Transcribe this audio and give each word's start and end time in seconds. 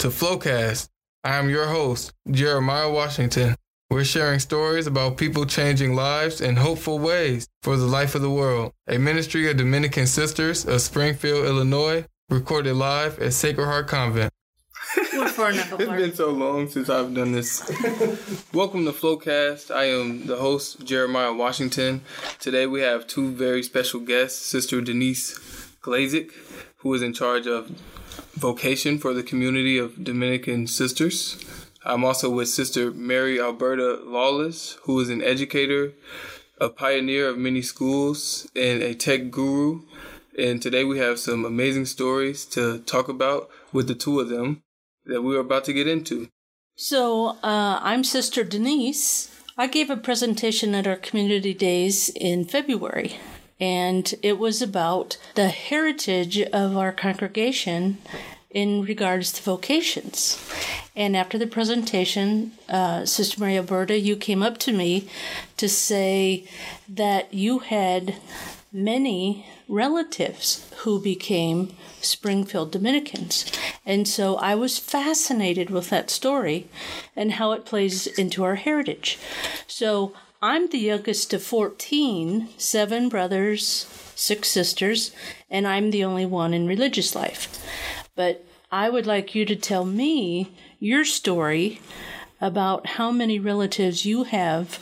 Welcome 0.00 0.18
to 0.18 0.24
Flowcast. 0.24 0.88
I 1.24 1.36
am 1.36 1.50
your 1.50 1.66
host, 1.66 2.14
Jeremiah 2.30 2.90
Washington. 2.90 3.54
We're 3.90 4.04
sharing 4.04 4.38
stories 4.38 4.86
about 4.86 5.18
people 5.18 5.44
changing 5.44 5.94
lives 5.94 6.40
in 6.40 6.56
hopeful 6.56 6.98
ways 6.98 7.46
for 7.62 7.76
the 7.76 7.84
life 7.84 8.14
of 8.14 8.22
the 8.22 8.30
world. 8.30 8.72
A 8.88 8.96
ministry 8.96 9.50
of 9.50 9.58
Dominican 9.58 10.06
Sisters 10.06 10.64
of 10.64 10.80
Springfield, 10.80 11.44
Illinois, 11.44 12.06
recorded 12.30 12.76
live 12.76 13.18
at 13.18 13.34
Sacred 13.34 13.66
Heart 13.66 13.88
Convent. 13.88 14.32
We're 15.12 15.28
far 15.28 15.50
enough 15.50 15.70
It's 15.74 15.82
apart. 15.82 15.98
been 15.98 16.14
so 16.14 16.30
long 16.30 16.70
since 16.70 16.88
I've 16.88 17.12
done 17.12 17.32
this. 17.32 17.60
Welcome 18.54 18.86
to 18.86 18.92
Flowcast. 18.92 19.70
I 19.70 19.84
am 19.84 20.26
the 20.26 20.36
host, 20.38 20.82
Jeremiah 20.82 21.34
Washington. 21.34 22.00
Today 22.38 22.66
we 22.66 22.80
have 22.80 23.06
two 23.06 23.32
very 23.32 23.62
special 23.62 24.00
guests, 24.00 24.40
Sister 24.40 24.80
Denise 24.80 25.38
Glazik, 25.82 26.30
who 26.78 26.94
is 26.94 27.02
in 27.02 27.12
charge 27.12 27.46
of 27.46 27.70
vocation 28.34 28.98
for 28.98 29.14
the 29.14 29.22
community 29.22 29.78
of 29.78 30.04
Dominican 30.04 30.66
sisters. 30.66 31.42
I'm 31.84 32.04
also 32.04 32.28
with 32.28 32.48
Sister 32.48 32.90
Mary 32.90 33.40
Alberta 33.40 34.00
Lawless, 34.04 34.78
who 34.82 35.00
is 35.00 35.08
an 35.08 35.22
educator, 35.22 35.92
a 36.60 36.68
pioneer 36.68 37.28
of 37.28 37.38
many 37.38 37.62
schools, 37.62 38.48
and 38.54 38.82
a 38.82 38.94
tech 38.94 39.30
guru. 39.30 39.82
And 40.38 40.60
today 40.60 40.84
we 40.84 40.98
have 40.98 41.18
some 41.18 41.44
amazing 41.44 41.86
stories 41.86 42.44
to 42.46 42.78
talk 42.80 43.08
about 43.08 43.48
with 43.72 43.88
the 43.88 43.94
two 43.94 44.20
of 44.20 44.28
them 44.28 44.62
that 45.06 45.22
we're 45.22 45.40
about 45.40 45.64
to 45.64 45.72
get 45.72 45.88
into. 45.88 46.28
So, 46.76 47.36
uh, 47.42 47.78
I'm 47.82 48.04
Sister 48.04 48.44
Denise. 48.44 49.34
I 49.58 49.66
gave 49.66 49.90
a 49.90 49.96
presentation 49.96 50.74
at 50.74 50.86
our 50.86 50.96
community 50.96 51.52
days 51.52 52.08
in 52.08 52.46
February, 52.46 53.16
and 53.60 54.14
it 54.22 54.38
was 54.38 54.62
about 54.62 55.18
the 55.34 55.48
heritage 55.48 56.40
of 56.40 56.76
our 56.76 56.92
congregation 56.92 57.98
in 58.50 58.82
regards 58.82 59.32
to 59.32 59.42
vocations. 59.42 60.42
And 60.96 61.16
after 61.16 61.38
the 61.38 61.46
presentation, 61.46 62.52
uh, 62.68 63.04
Sister 63.06 63.40
Mary 63.40 63.56
Alberta, 63.56 63.98
you 63.98 64.16
came 64.16 64.42
up 64.42 64.58
to 64.58 64.72
me 64.72 65.08
to 65.56 65.68
say 65.68 66.48
that 66.88 67.32
you 67.32 67.60
had 67.60 68.16
many 68.72 69.46
relatives 69.68 70.68
who 70.78 71.00
became 71.00 71.72
Springfield 72.00 72.72
Dominicans. 72.72 73.50
And 73.86 74.06
so 74.08 74.36
I 74.36 74.54
was 74.54 74.78
fascinated 74.78 75.70
with 75.70 75.90
that 75.90 76.10
story 76.10 76.68
and 77.14 77.32
how 77.32 77.52
it 77.52 77.64
plays 77.64 78.06
into 78.06 78.42
our 78.42 78.56
heritage. 78.56 79.18
So 79.66 80.12
I'm 80.42 80.68
the 80.68 80.78
youngest 80.78 81.34
of 81.34 81.42
14, 81.42 82.48
seven 82.56 83.10
brothers, 83.10 83.86
six 84.14 84.48
sisters, 84.48 85.12
and 85.50 85.68
I'm 85.68 85.90
the 85.90 86.02
only 86.02 86.24
one 86.24 86.54
in 86.54 86.66
religious 86.66 87.14
life. 87.14 87.62
But 88.14 88.46
I 88.72 88.88
would 88.88 89.06
like 89.06 89.34
you 89.34 89.44
to 89.44 89.54
tell 89.54 89.84
me 89.84 90.50
your 90.78 91.04
story 91.04 91.82
about 92.40 92.86
how 92.96 93.10
many 93.10 93.38
relatives 93.38 94.06
you 94.06 94.24
have 94.24 94.78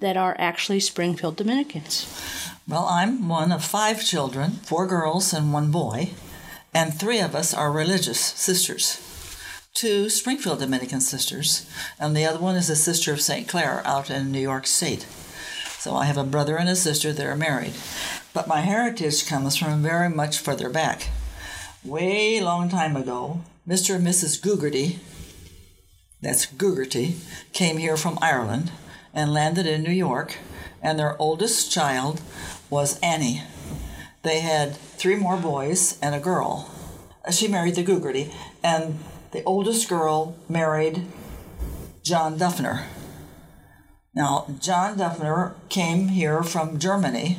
that 0.00 0.16
are 0.16 0.34
actually 0.36 0.80
Springfield 0.80 1.36
Dominicans. 1.36 2.52
Well, 2.66 2.86
I'm 2.86 3.28
one 3.28 3.52
of 3.52 3.64
five 3.64 4.04
children, 4.04 4.50
four 4.64 4.88
girls 4.88 5.32
and 5.32 5.52
one 5.52 5.70
boy, 5.70 6.10
and 6.74 6.92
three 6.92 7.20
of 7.20 7.36
us 7.36 7.54
are 7.54 7.70
religious 7.70 8.18
sisters. 8.20 9.07
Two 9.78 10.10
Springfield 10.10 10.58
Dominican 10.58 11.00
sisters, 11.00 11.64
and 12.00 12.16
the 12.16 12.26
other 12.26 12.40
one 12.40 12.56
is 12.56 12.68
a 12.68 12.74
sister 12.74 13.12
of 13.12 13.20
St. 13.20 13.46
Clare 13.46 13.80
out 13.86 14.10
in 14.10 14.32
New 14.32 14.40
York 14.40 14.66
State. 14.66 15.06
So 15.78 15.94
I 15.94 16.06
have 16.06 16.16
a 16.16 16.24
brother 16.24 16.56
and 16.56 16.68
a 16.68 16.74
sister 16.74 17.12
that 17.12 17.24
are 17.24 17.36
married. 17.36 17.74
But 18.34 18.48
my 18.48 18.62
heritage 18.62 19.28
comes 19.28 19.54
from 19.54 19.80
very 19.80 20.10
much 20.10 20.40
further 20.40 20.68
back. 20.68 21.10
Way 21.84 22.40
long 22.40 22.68
time 22.68 22.96
ago, 22.96 23.42
Mr. 23.68 23.94
and 23.94 24.04
Mrs. 24.04 24.42
Gugerty, 24.42 24.98
that's 26.20 26.46
Gugerty, 26.46 27.14
came 27.52 27.76
here 27.76 27.96
from 27.96 28.18
Ireland 28.20 28.72
and 29.14 29.32
landed 29.32 29.68
in 29.68 29.84
New 29.84 29.92
York, 29.92 30.38
and 30.82 30.98
their 30.98 31.14
oldest 31.22 31.70
child 31.70 32.20
was 32.68 32.98
Annie. 32.98 33.44
They 34.24 34.40
had 34.40 34.74
three 34.74 35.14
more 35.14 35.36
boys 35.36 36.00
and 36.02 36.16
a 36.16 36.18
girl. 36.18 36.68
She 37.30 37.46
married 37.46 37.76
the 37.76 37.84
Gugerty, 37.84 38.32
and 38.60 38.98
the 39.32 39.44
oldest 39.44 39.88
girl 39.88 40.36
married 40.48 41.04
John 42.02 42.38
Duffner. 42.38 42.84
Now, 44.14 44.46
John 44.58 44.96
Duffner 44.96 45.54
came 45.68 46.08
here 46.08 46.42
from 46.42 46.78
Germany 46.78 47.38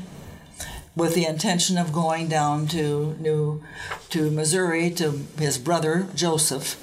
with 0.96 1.16
the 1.16 1.26
intention 1.26 1.78
of 1.78 1.92
going 1.92 2.28
down 2.28 2.68
to 2.68 3.16
New 3.20 3.64
to 4.10 4.30
Missouri 4.30 4.92
to 4.92 5.26
his 5.38 5.58
brother 5.58 6.08
Joseph 6.14 6.76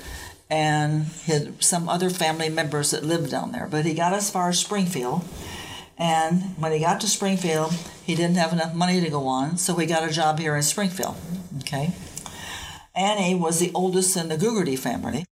and 0.49 1.05
his, 1.25 1.51
some 1.61 1.89
other 1.89 2.11
family 2.11 2.49
members 2.49 2.91
that 2.91 3.05
lived 3.05 3.31
down 3.31 3.53
there. 3.53 3.67
But 3.71 3.85
he 3.85 3.95
got 3.95 4.13
as 4.13 4.31
far 4.31 4.49
as 4.49 4.59
Springfield, 4.59 5.23
and 5.99 6.57
when 6.59 6.73
he 6.73 6.81
got 6.81 7.01
to 7.01 7.09
Springfield, 7.09 7.73
he 8.05 8.15
didn't 8.15 8.37
have 8.37 8.53
enough 8.53 8.75
money 8.75 9.01
to 9.01 9.11
go 9.11 9.27
on, 9.27 9.57
so 9.57 9.75
he 9.77 9.87
got 9.87 10.09
a 10.09 10.13
job 10.13 10.39
here 10.39 10.57
in 10.57 10.63
Springfield. 10.63 11.17
Okay. 11.61 11.93
Annie 12.97 13.35
was 13.35 13.61
the 13.61 13.71
oldest 13.75 14.17
in 14.17 14.29
the 14.29 14.37
Gugerty 14.37 14.79
family. 14.79 15.25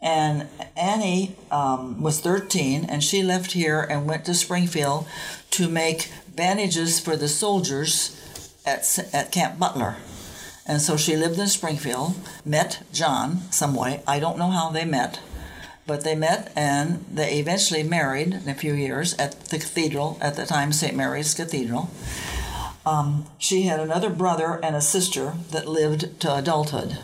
And 0.00 0.48
Annie 0.76 1.36
um, 1.50 2.02
was 2.02 2.20
13, 2.20 2.84
and 2.84 3.02
she 3.02 3.22
left 3.22 3.52
here 3.52 3.80
and 3.80 4.06
went 4.06 4.24
to 4.26 4.34
Springfield 4.34 5.06
to 5.52 5.68
make 5.68 6.10
bandages 6.34 7.00
for 7.00 7.16
the 7.16 7.28
soldiers 7.28 8.20
at, 8.66 8.98
at 9.12 9.32
Camp 9.32 9.58
Butler. 9.58 9.96
And 10.66 10.80
so 10.80 10.96
she 10.96 11.16
lived 11.16 11.38
in 11.38 11.46
Springfield, 11.48 12.14
met 12.44 12.82
John 12.92 13.50
some 13.50 13.74
way. 13.74 14.02
I 14.06 14.18
don't 14.18 14.38
know 14.38 14.50
how 14.50 14.70
they 14.70 14.84
met, 14.84 15.20
but 15.86 16.04
they 16.04 16.14
met 16.14 16.52
and 16.56 17.04
they 17.10 17.38
eventually 17.38 17.82
married 17.82 18.32
in 18.32 18.48
a 18.48 18.54
few 18.54 18.72
years 18.72 19.14
at 19.14 19.46
the 19.46 19.58
cathedral, 19.58 20.18
at 20.20 20.36
the 20.36 20.46
time 20.46 20.72
St. 20.72 20.96
Mary's 20.96 21.34
Cathedral. 21.34 21.90
Um, 22.86 23.26
she 23.38 23.62
had 23.62 23.80
another 23.80 24.10
brother 24.10 24.60
and 24.62 24.76
a 24.76 24.80
sister 24.80 25.34
that 25.50 25.66
lived 25.66 26.20
to 26.20 26.34
adulthood. 26.34 26.98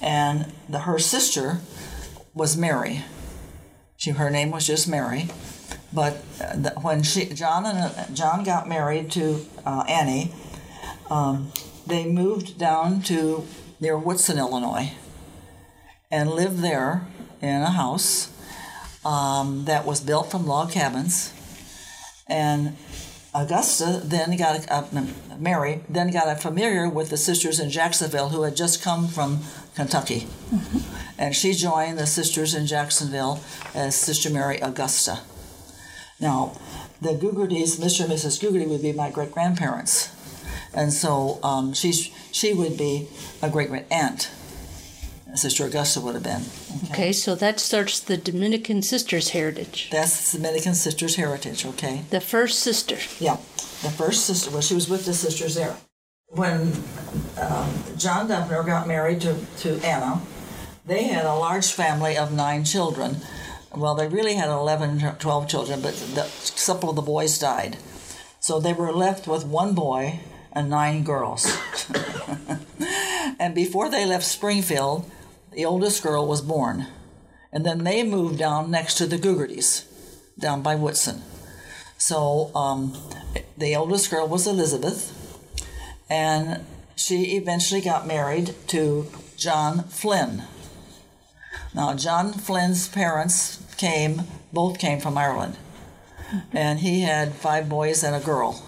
And 0.00 0.52
the, 0.68 0.80
her 0.80 0.98
sister 0.98 1.58
was 2.34 2.56
Mary. 2.56 3.04
She, 3.96 4.10
her 4.10 4.30
name 4.30 4.50
was 4.50 4.66
just 4.66 4.86
Mary. 4.86 5.28
But 5.92 6.22
uh, 6.40 6.56
the, 6.56 6.70
when 6.82 7.02
she, 7.02 7.26
John 7.26 7.66
and 7.66 7.78
uh, 7.78 8.06
John 8.12 8.44
got 8.44 8.68
married 8.68 9.10
to 9.12 9.44
uh, 9.66 9.84
Annie, 9.88 10.32
um, 11.10 11.52
they 11.86 12.06
moved 12.06 12.58
down 12.58 13.02
to 13.02 13.44
near 13.80 13.98
Woodson, 13.98 14.38
Illinois, 14.38 14.92
and 16.10 16.30
lived 16.30 16.58
there 16.58 17.06
in 17.40 17.62
a 17.62 17.70
house 17.70 18.30
um, 19.04 19.64
that 19.64 19.86
was 19.86 20.00
built 20.00 20.30
from 20.30 20.46
log 20.46 20.70
cabins. 20.70 21.32
And 22.28 22.76
Augusta 23.42 24.00
then 24.04 24.36
got 24.36 24.66
a, 24.66 24.72
uh, 24.72 25.06
Mary 25.38 25.80
then 25.88 26.10
got 26.10 26.28
a 26.28 26.34
familiar 26.34 26.88
with 26.88 27.10
the 27.10 27.16
sisters 27.16 27.60
in 27.60 27.70
Jacksonville 27.70 28.30
who 28.30 28.42
had 28.42 28.56
just 28.56 28.82
come 28.82 29.06
from 29.06 29.40
Kentucky, 29.76 30.26
and 31.16 31.34
she 31.36 31.52
joined 31.52 31.98
the 31.98 32.06
sisters 32.06 32.54
in 32.54 32.66
Jacksonville 32.66 33.40
as 33.74 33.94
Sister 33.94 34.28
Mary 34.28 34.58
Augusta. 34.58 35.20
Now, 36.20 36.58
the 37.00 37.10
Gugertys, 37.10 37.78
Mr. 37.78 38.04
and 38.04 38.12
Mrs. 38.12 38.40
Gugerty, 38.40 38.68
would 38.68 38.82
be 38.82 38.92
my 38.92 39.10
great 39.10 39.30
grandparents, 39.30 40.10
and 40.74 40.92
so 40.92 41.38
um, 41.44 41.72
she's 41.74 42.10
she 42.32 42.52
would 42.52 42.76
be 42.76 43.08
a 43.40 43.48
great 43.48 43.68
great 43.68 43.86
aunt. 43.90 44.30
Sister 45.34 45.66
Augusta 45.66 46.00
would 46.00 46.14
have 46.14 46.22
been. 46.22 46.42
Okay, 46.90 47.12
so 47.12 47.34
that 47.34 47.60
starts 47.60 48.00
the 48.00 48.16
Dominican 48.16 48.82
sisters' 48.82 49.30
heritage. 49.30 49.88
That's 49.90 50.32
the 50.32 50.38
Dominican 50.38 50.74
sisters' 50.74 51.16
heritage. 51.16 51.66
Okay. 51.66 52.02
The 52.10 52.20
first 52.20 52.60
sister. 52.60 52.96
Yeah, 53.22 53.36
the 53.82 53.90
first 53.90 54.26
sister. 54.26 54.50
Well, 54.50 54.62
she 54.62 54.74
was 54.74 54.88
with 54.88 55.04
the 55.04 55.14
sisters 55.14 55.54
there. 55.54 55.76
When 56.28 56.72
um, 57.40 57.72
John 57.96 58.28
Duffner 58.28 58.64
got 58.64 58.88
married 58.88 59.20
to, 59.22 59.36
to 59.58 59.76
Anna, 59.84 60.20
they 60.86 61.04
had 61.04 61.24
a 61.24 61.34
large 61.34 61.72
family 61.72 62.16
of 62.16 62.32
nine 62.32 62.64
children. 62.64 63.18
Well, 63.74 63.94
they 63.94 64.08
really 64.08 64.34
had 64.34 64.48
11, 64.48 65.16
12 65.18 65.48
children, 65.48 65.80
but 65.82 65.94
the, 65.94 66.22
a 66.22 66.66
couple 66.66 66.90
of 66.90 66.96
the 66.96 67.02
boys 67.02 67.38
died. 67.38 67.76
So 68.40 68.58
they 68.58 68.72
were 68.72 68.92
left 68.92 69.26
with 69.26 69.44
one 69.44 69.74
boy 69.74 70.20
and 70.52 70.70
nine 70.70 71.04
girls. 71.04 71.46
and 73.38 73.54
before 73.54 73.90
they 73.90 74.06
left 74.06 74.24
Springfield, 74.24 75.10
the 75.52 75.64
oldest 75.64 76.02
girl 76.02 76.26
was 76.26 76.40
born. 76.40 76.86
And 77.52 77.64
then 77.64 77.84
they 77.84 78.02
moved 78.02 78.38
down 78.38 78.70
next 78.70 78.94
to 78.96 79.06
the 79.06 79.16
Gugertys, 79.16 79.84
down 80.38 80.62
by 80.62 80.74
Woodson. 80.74 81.22
So 81.96 82.50
um, 82.54 82.96
the 83.56 83.74
oldest 83.74 84.10
girl 84.10 84.28
was 84.28 84.46
Elizabeth, 84.46 85.12
and 86.08 86.64
she 86.94 87.36
eventually 87.36 87.80
got 87.80 88.06
married 88.06 88.54
to 88.68 89.06
John 89.36 89.84
Flynn. 89.84 90.44
Now, 91.74 91.94
John 91.94 92.32
Flynn's 92.32 92.88
parents 92.88 93.62
came, 93.76 94.22
both 94.52 94.78
came 94.78 95.00
from 95.00 95.18
Ireland, 95.18 95.56
and 96.52 96.80
he 96.80 97.02
had 97.02 97.34
five 97.34 97.68
boys 97.68 98.04
and 98.04 98.14
a 98.14 98.20
girl. 98.20 98.62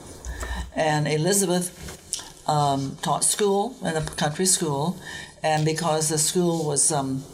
And 0.75 1.07
Elizabeth 1.07 1.69
um, 2.49 2.97
taught 3.03 3.25
school 3.25 3.77
in 3.83 3.97
a 3.97 4.03
country 4.03 4.47
school, 4.47 4.99
and 5.43 5.65
because 5.65 6.09
the 6.09 6.19
school 6.19 6.67
was 6.67 6.91
um, 6.93 7.25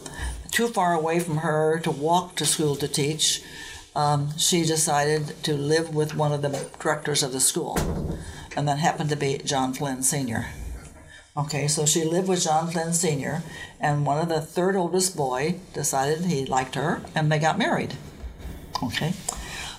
too 0.50 0.68
far 0.68 0.94
away 0.94 1.20
from 1.20 1.38
her 1.38 1.78
to 1.80 1.90
walk 1.90 2.36
to 2.36 2.46
school 2.46 2.76
to 2.76 2.88
teach, 2.88 3.42
um, 3.94 4.36
she 4.36 4.64
decided 4.64 5.42
to 5.42 5.54
live 5.54 5.94
with 5.94 6.14
one 6.14 6.32
of 6.32 6.42
the 6.42 6.68
directors 6.78 7.22
of 7.22 7.32
the 7.32 7.40
school, 7.40 7.78
and 8.56 8.68
that 8.68 8.78
happened 8.78 9.10
to 9.10 9.16
be 9.16 9.38
John 9.38 9.72
Flynn 9.72 10.02
Sr. 10.02 10.46
Okay, 11.36 11.68
so 11.68 11.84
she 11.84 12.04
lived 12.04 12.28
with 12.28 12.44
John 12.44 12.70
Flynn 12.70 12.94
Sr., 12.94 13.42
and 13.80 14.06
one 14.06 14.18
of 14.18 14.28
the 14.28 14.40
third 14.40 14.76
oldest 14.76 15.16
boy 15.16 15.56
decided 15.74 16.24
he 16.24 16.46
liked 16.46 16.74
her, 16.74 17.02
and 17.14 17.30
they 17.30 17.38
got 17.38 17.58
married. 17.58 17.94
Okay, 18.82 19.12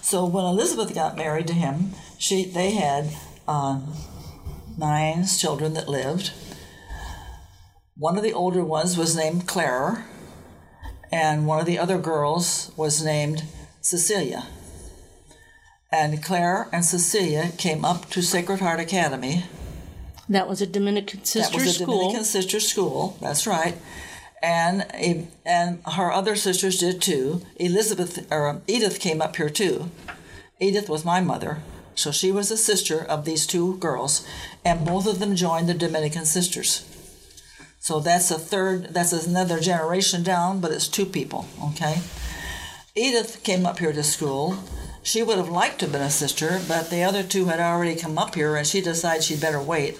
so 0.01 0.25
when 0.25 0.45
Elizabeth 0.45 0.93
got 0.93 1.17
married 1.17 1.47
to 1.47 1.53
him, 1.53 1.93
she 2.17 2.45
they 2.45 2.71
had 2.71 3.09
uh, 3.47 3.79
nine 4.77 5.25
children 5.25 5.73
that 5.73 5.89
lived. 5.89 6.31
One 7.99 8.17
of 8.17 8.23
the 8.23 8.33
older 8.33 8.63
ones 8.63 8.97
was 8.97 9.15
named 9.15 9.47
Claire, 9.47 10.05
and 11.11 11.47
one 11.47 11.59
of 11.59 11.65
the 11.65 11.79
other 11.79 11.97
girls 11.97 12.71
was 12.77 13.03
named 13.03 13.43
Cecilia. 13.81 14.45
And 15.91 16.21
Claire 16.23 16.67
and 16.71 16.83
Cecilia 16.85 17.51
came 17.57 17.83
up 17.85 18.09
to 18.09 18.21
Sacred 18.21 18.59
Heart 18.59 18.81
Academy 18.81 19.45
That 20.27 20.47
was 20.49 20.61
a 20.61 20.67
Dominican 20.67 21.23
sister 21.23 21.41
school. 21.47 21.59
that 21.59 21.65
was 21.65 21.75
a 21.75 21.83
school. 21.83 21.97
Dominican 21.97 22.25
sister 22.25 22.59
school. 22.59 23.17
That's 23.21 23.47
right. 23.47 23.77
And 24.43 24.85
and 25.45 25.79
her 25.93 26.11
other 26.11 26.35
sisters 26.35 26.77
did 26.79 27.01
too. 27.01 27.41
Elizabeth 27.55 28.27
or 28.31 28.47
um, 28.49 28.61
Edith 28.67 28.99
came 28.99 29.21
up 29.21 29.37
here 29.37 29.49
too. 29.49 29.89
Edith 30.59 30.89
was 30.89 31.05
my 31.05 31.21
mother, 31.21 31.59
so 31.95 32.11
she 32.11 32.31
was 32.31 32.51
a 32.51 32.57
sister 32.57 33.03
of 33.03 33.25
these 33.25 33.47
two 33.47 33.77
girls, 33.77 34.27
and 34.63 34.85
both 34.85 35.07
of 35.07 35.19
them 35.19 35.35
joined 35.35 35.67
the 35.69 35.73
Dominican 35.73 36.25
sisters. 36.25 36.83
So 37.87 38.01
that's 38.01 38.31
a 38.31 38.37
third. 38.37 38.93
That's 38.93 39.13
another 39.13 39.61
generation 39.61 40.21
down, 40.21 40.59
but 40.59 40.73
it's 40.73 40.89
two 40.89 41.05
people. 41.05 41.45
Okay. 41.69 42.01
Edith 42.95 43.41
came 43.43 43.65
up 43.65 43.79
here 43.79 43.93
to 43.93 44.03
school. 44.03 44.57
She 45.03 45.23
would 45.23 45.37
have 45.37 45.47
liked 45.47 45.79
to 45.79 45.85
have 45.85 45.93
been 45.93 46.01
a 46.01 46.09
sister, 46.09 46.59
but 46.67 46.89
the 46.89 47.03
other 47.03 47.23
two 47.23 47.45
had 47.45 47.61
already 47.61 47.95
come 47.95 48.17
up 48.17 48.35
here, 48.35 48.57
and 48.57 48.67
she 48.67 48.81
decided 48.81 49.23
she'd 49.23 49.39
better 49.39 49.61
wait. 49.61 49.97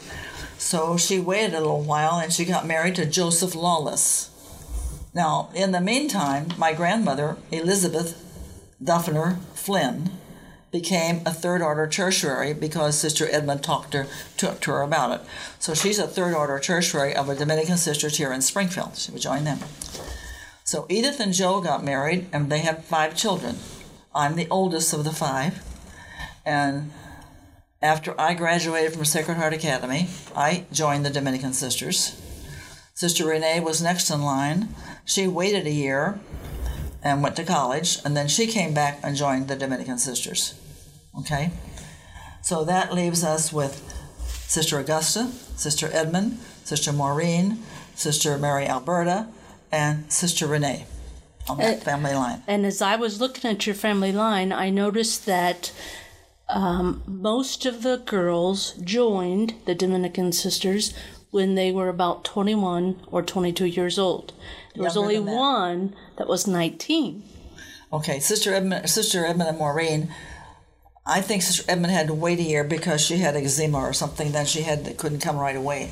So 0.58 0.98
she 0.98 1.22
waited 1.22 1.54
a 1.54 1.62
little 1.62 1.82
while 1.82 2.20
and 2.20 2.34
she 2.34 2.44
got 2.44 2.68
married 2.68 2.96
to 2.96 3.06
Joseph 3.06 3.56
Lawless. 3.56 4.32
Now, 5.14 5.50
in 5.56 5.72
the 5.72 5.80
meantime, 5.80 6.50
my 6.58 6.74
grandmother, 6.74 7.38
Elizabeth 7.54 8.22
Duffner 8.84 9.40
Flynn, 9.54 10.10
became 10.80 11.22
a 11.26 11.34
third 11.34 11.62
order 11.62 11.88
tertiary 11.88 12.54
because 12.54 13.00
Sister 13.00 13.28
Edmund 13.32 13.64
talked 13.64 13.94
to, 13.94 14.06
talked 14.38 14.64
to 14.64 14.72
her 14.72 14.82
about 14.84 15.20
it. 15.20 15.26
So 15.58 15.74
she's 15.74 15.98
a 15.98 16.08
third 16.08 16.36
order 16.36 16.60
tertiary 16.60 17.16
of 17.16 17.30
a 17.30 17.36
Dominican 17.36 17.78
sisters 17.78 18.18
here 18.18 18.32
in 18.32 18.42
Springfield. 18.42 18.96
She 18.96 19.12
would 19.12 19.22
join 19.22 19.44
them. 19.44 19.60
So 20.64 20.86
Edith 20.88 21.20
and 21.20 21.34
Joe 21.34 21.62
got 21.62 21.84
married 21.84 22.28
and 22.32 22.52
they 22.52 22.60
had 22.60 22.84
five 22.84 23.16
children. 23.16 23.56
I'm 24.14 24.36
the 24.36 24.48
oldest 24.50 24.94
of 24.94 25.04
the 25.04 25.12
five. 25.12 25.64
And 26.46 26.92
after 27.82 28.20
I 28.22 28.36
graduated 28.36 28.94
from 28.94 29.06
Sacred 29.06 29.38
Heart 29.38 29.54
Academy, 29.54 30.10
I 30.36 30.66
joined 30.72 31.06
the 31.06 31.10
Dominican 31.10 31.54
Sisters. 31.54 32.22
Sister 32.94 33.26
Renee 33.26 33.62
was 33.62 33.82
next 33.82 34.12
in 34.12 34.22
line. 34.22 34.70
She 35.06 35.28
waited 35.28 35.66
a 35.66 35.72
year 35.72 36.20
and 37.04 37.24
went 37.24 37.36
to 37.38 37.44
college, 37.44 38.00
and 38.04 38.18
then 38.18 38.28
she 38.28 38.48
came 38.48 38.74
back 38.74 39.00
and 39.04 39.16
joined 39.16 39.48
the 39.48 39.56
Dominican 39.56 39.98
Sisters. 39.98 40.56
Okay? 41.20 41.52
So 42.42 42.64
that 42.66 42.94
leaves 42.94 43.24
us 43.24 43.52
with 43.52 43.94
Sister 44.48 44.80
Augusta, 44.80 45.28
Sister 45.56 45.90
Edmund, 45.92 46.40
Sister 46.64 46.94
Maureen, 46.94 47.60
Sister 47.96 48.38
Mary 48.38 48.66
Alberta, 48.68 49.28
and 49.72 50.12
Sister 50.12 50.48
Renee 50.48 50.86
on 51.50 51.58
that 51.58 51.78
Uh, 51.78 51.82
family 51.82 52.14
line. 52.14 52.44
And 52.48 52.66
as 52.66 52.82
I 52.82 52.96
was 52.96 53.20
looking 53.20 53.50
at 53.50 53.66
your 53.66 53.76
family 53.76 54.12
line, 54.12 54.52
I 54.54 54.70
noticed 54.70 55.26
that 55.26 55.72
um, 56.50 57.04
most 57.06 57.66
of 57.66 57.84
the 57.84 57.98
girls 57.98 58.74
joined 58.82 59.56
the 59.66 59.76
Dominican 59.76 60.32
Sisters 60.32 60.94
when 61.32 61.56
they 61.56 61.72
were 61.72 61.90
about 61.90 62.24
21 62.24 63.02
or 63.12 63.22
22 63.22 63.66
years 63.66 64.00
old. 64.00 64.32
There 64.74 64.84
was 64.84 64.96
Younger 64.96 65.12
only 65.18 65.26
that. 65.32 65.36
one 65.38 65.96
that 66.18 66.28
was 66.28 66.48
19. 66.48 67.24
Okay, 67.92 68.20
Sister 68.20 68.54
Edmund, 68.54 68.90
Sister 68.90 69.26
Edmund 69.26 69.50
and 69.50 69.58
Maureen. 69.58 70.14
I 71.08 71.22
think 71.22 71.42
Sister 71.42 71.64
Edmund 71.70 71.94
had 71.94 72.08
to 72.08 72.14
wait 72.14 72.40
a 72.40 72.44
year 72.44 72.64
because 72.64 73.02
she 73.02 73.18
had 73.18 73.36
eczema 73.36 73.80
or 73.80 73.94
something. 73.94 74.32
Then 74.34 74.46
she 74.46 74.62
had 74.62 74.86
that 74.86 74.98
couldn't 74.98 75.20
come 75.20 75.38
right 75.38 75.56
away, 75.56 75.92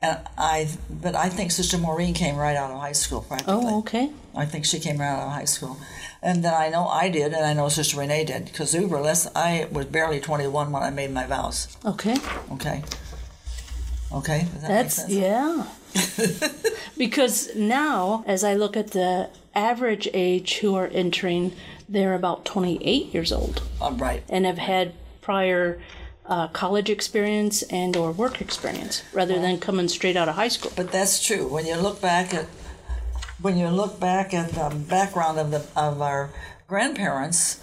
and 0.00 0.18
I. 0.38 0.68
But 0.90 1.14
I 1.14 1.28
think 1.28 1.50
Sister 1.50 1.76
Maureen 1.76 2.14
came 2.14 2.36
right 2.36 2.56
out 2.56 2.70
of 2.70 2.80
high 2.80 2.92
school 2.92 3.20
practically. 3.20 3.54
Oh, 3.54 3.78
okay. 3.80 4.10
I 4.34 4.46
think 4.46 4.64
she 4.64 4.80
came 4.80 4.98
right 4.98 5.08
out 5.08 5.26
of 5.26 5.32
high 5.32 5.44
school, 5.44 5.76
and 6.22 6.42
then 6.42 6.54
I 6.54 6.70
know 6.70 6.86
I 6.88 7.10
did, 7.10 7.34
and 7.34 7.44
I 7.44 7.52
know 7.52 7.68
Sister 7.68 8.00
Renee 8.00 8.24
did 8.24 8.46
because 8.46 8.74
we 8.74 8.86
were 8.86 9.00
less. 9.00 9.28
I 9.36 9.68
was 9.70 9.86
barely 9.86 10.20
twenty 10.20 10.46
one 10.46 10.72
when 10.72 10.82
I 10.82 10.90
made 10.90 11.10
my 11.10 11.26
vows. 11.26 11.76
Okay. 11.84 12.16
Okay. 12.52 12.82
Okay. 14.12 14.46
That 14.60 14.68
That's, 14.68 15.08
yeah. 15.08 15.66
because 16.98 17.54
now, 17.56 18.24
as 18.26 18.44
I 18.44 18.54
look 18.54 18.76
at 18.76 18.92
the 18.92 19.30
average 19.54 20.08
age 20.14 20.58
who 20.58 20.74
are 20.74 20.86
entering, 20.88 21.52
they're 21.88 22.14
about 22.14 22.44
28 22.44 23.14
years 23.14 23.32
old. 23.32 23.62
Oh, 23.80 23.92
right. 23.92 24.22
and 24.28 24.44
have 24.44 24.58
had 24.58 24.94
prior 25.20 25.80
uh, 26.26 26.48
college 26.48 26.90
experience 26.90 27.62
and 27.64 27.96
or 27.96 28.10
work 28.10 28.40
experience 28.40 29.02
rather 29.12 29.38
than 29.38 29.58
coming 29.58 29.88
straight 29.88 30.16
out 30.16 30.28
of 30.28 30.34
high 30.34 30.48
school. 30.48 30.72
But 30.74 30.90
that's 30.90 31.24
true. 31.24 31.46
When 31.46 31.66
you 31.66 31.76
look 31.76 32.00
back 32.00 32.34
at 32.34 32.46
when 33.40 33.58
you 33.58 33.68
look 33.68 34.00
back 34.00 34.32
at 34.32 34.50
the 34.52 34.74
background 34.88 35.38
of 35.38 35.50
the 35.50 35.64
of 35.76 36.00
our 36.00 36.30
grandparents, 36.66 37.60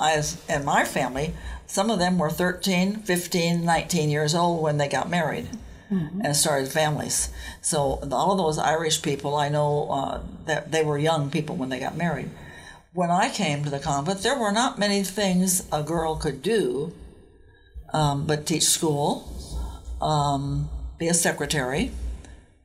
as 0.00 0.42
in 0.48 0.64
my 0.64 0.84
family, 0.84 1.32
some 1.66 1.90
of 1.90 1.98
them 1.98 2.18
were 2.18 2.30
13, 2.30 2.96
15, 2.96 3.64
19 3.64 4.10
years 4.10 4.34
old 4.34 4.62
when 4.62 4.78
they 4.78 4.88
got 4.88 5.08
married 5.08 5.48
and 5.88 6.34
started 6.34 6.68
families. 6.68 7.30
So 7.60 8.00
all 8.10 8.32
of 8.32 8.38
those 8.38 8.58
Irish 8.58 9.02
people, 9.02 9.36
I 9.36 9.48
know 9.48 9.88
uh, 9.90 10.20
that 10.46 10.72
they 10.72 10.84
were 10.84 10.98
young 10.98 11.30
people 11.30 11.56
when 11.56 11.68
they 11.68 11.78
got 11.78 11.96
married. 11.96 12.30
When 12.96 13.10
I 13.10 13.28
came 13.28 13.62
to 13.62 13.68
the 13.68 13.78
convent, 13.78 14.22
there 14.22 14.38
were 14.38 14.52
not 14.52 14.78
many 14.78 15.02
things 15.02 15.68
a 15.70 15.82
girl 15.82 16.16
could 16.16 16.40
do, 16.40 16.94
um, 17.92 18.26
but 18.26 18.46
teach 18.46 18.62
school, 18.62 19.28
um, 20.00 20.70
be 20.98 21.06
a 21.06 21.12
secretary, 21.12 21.90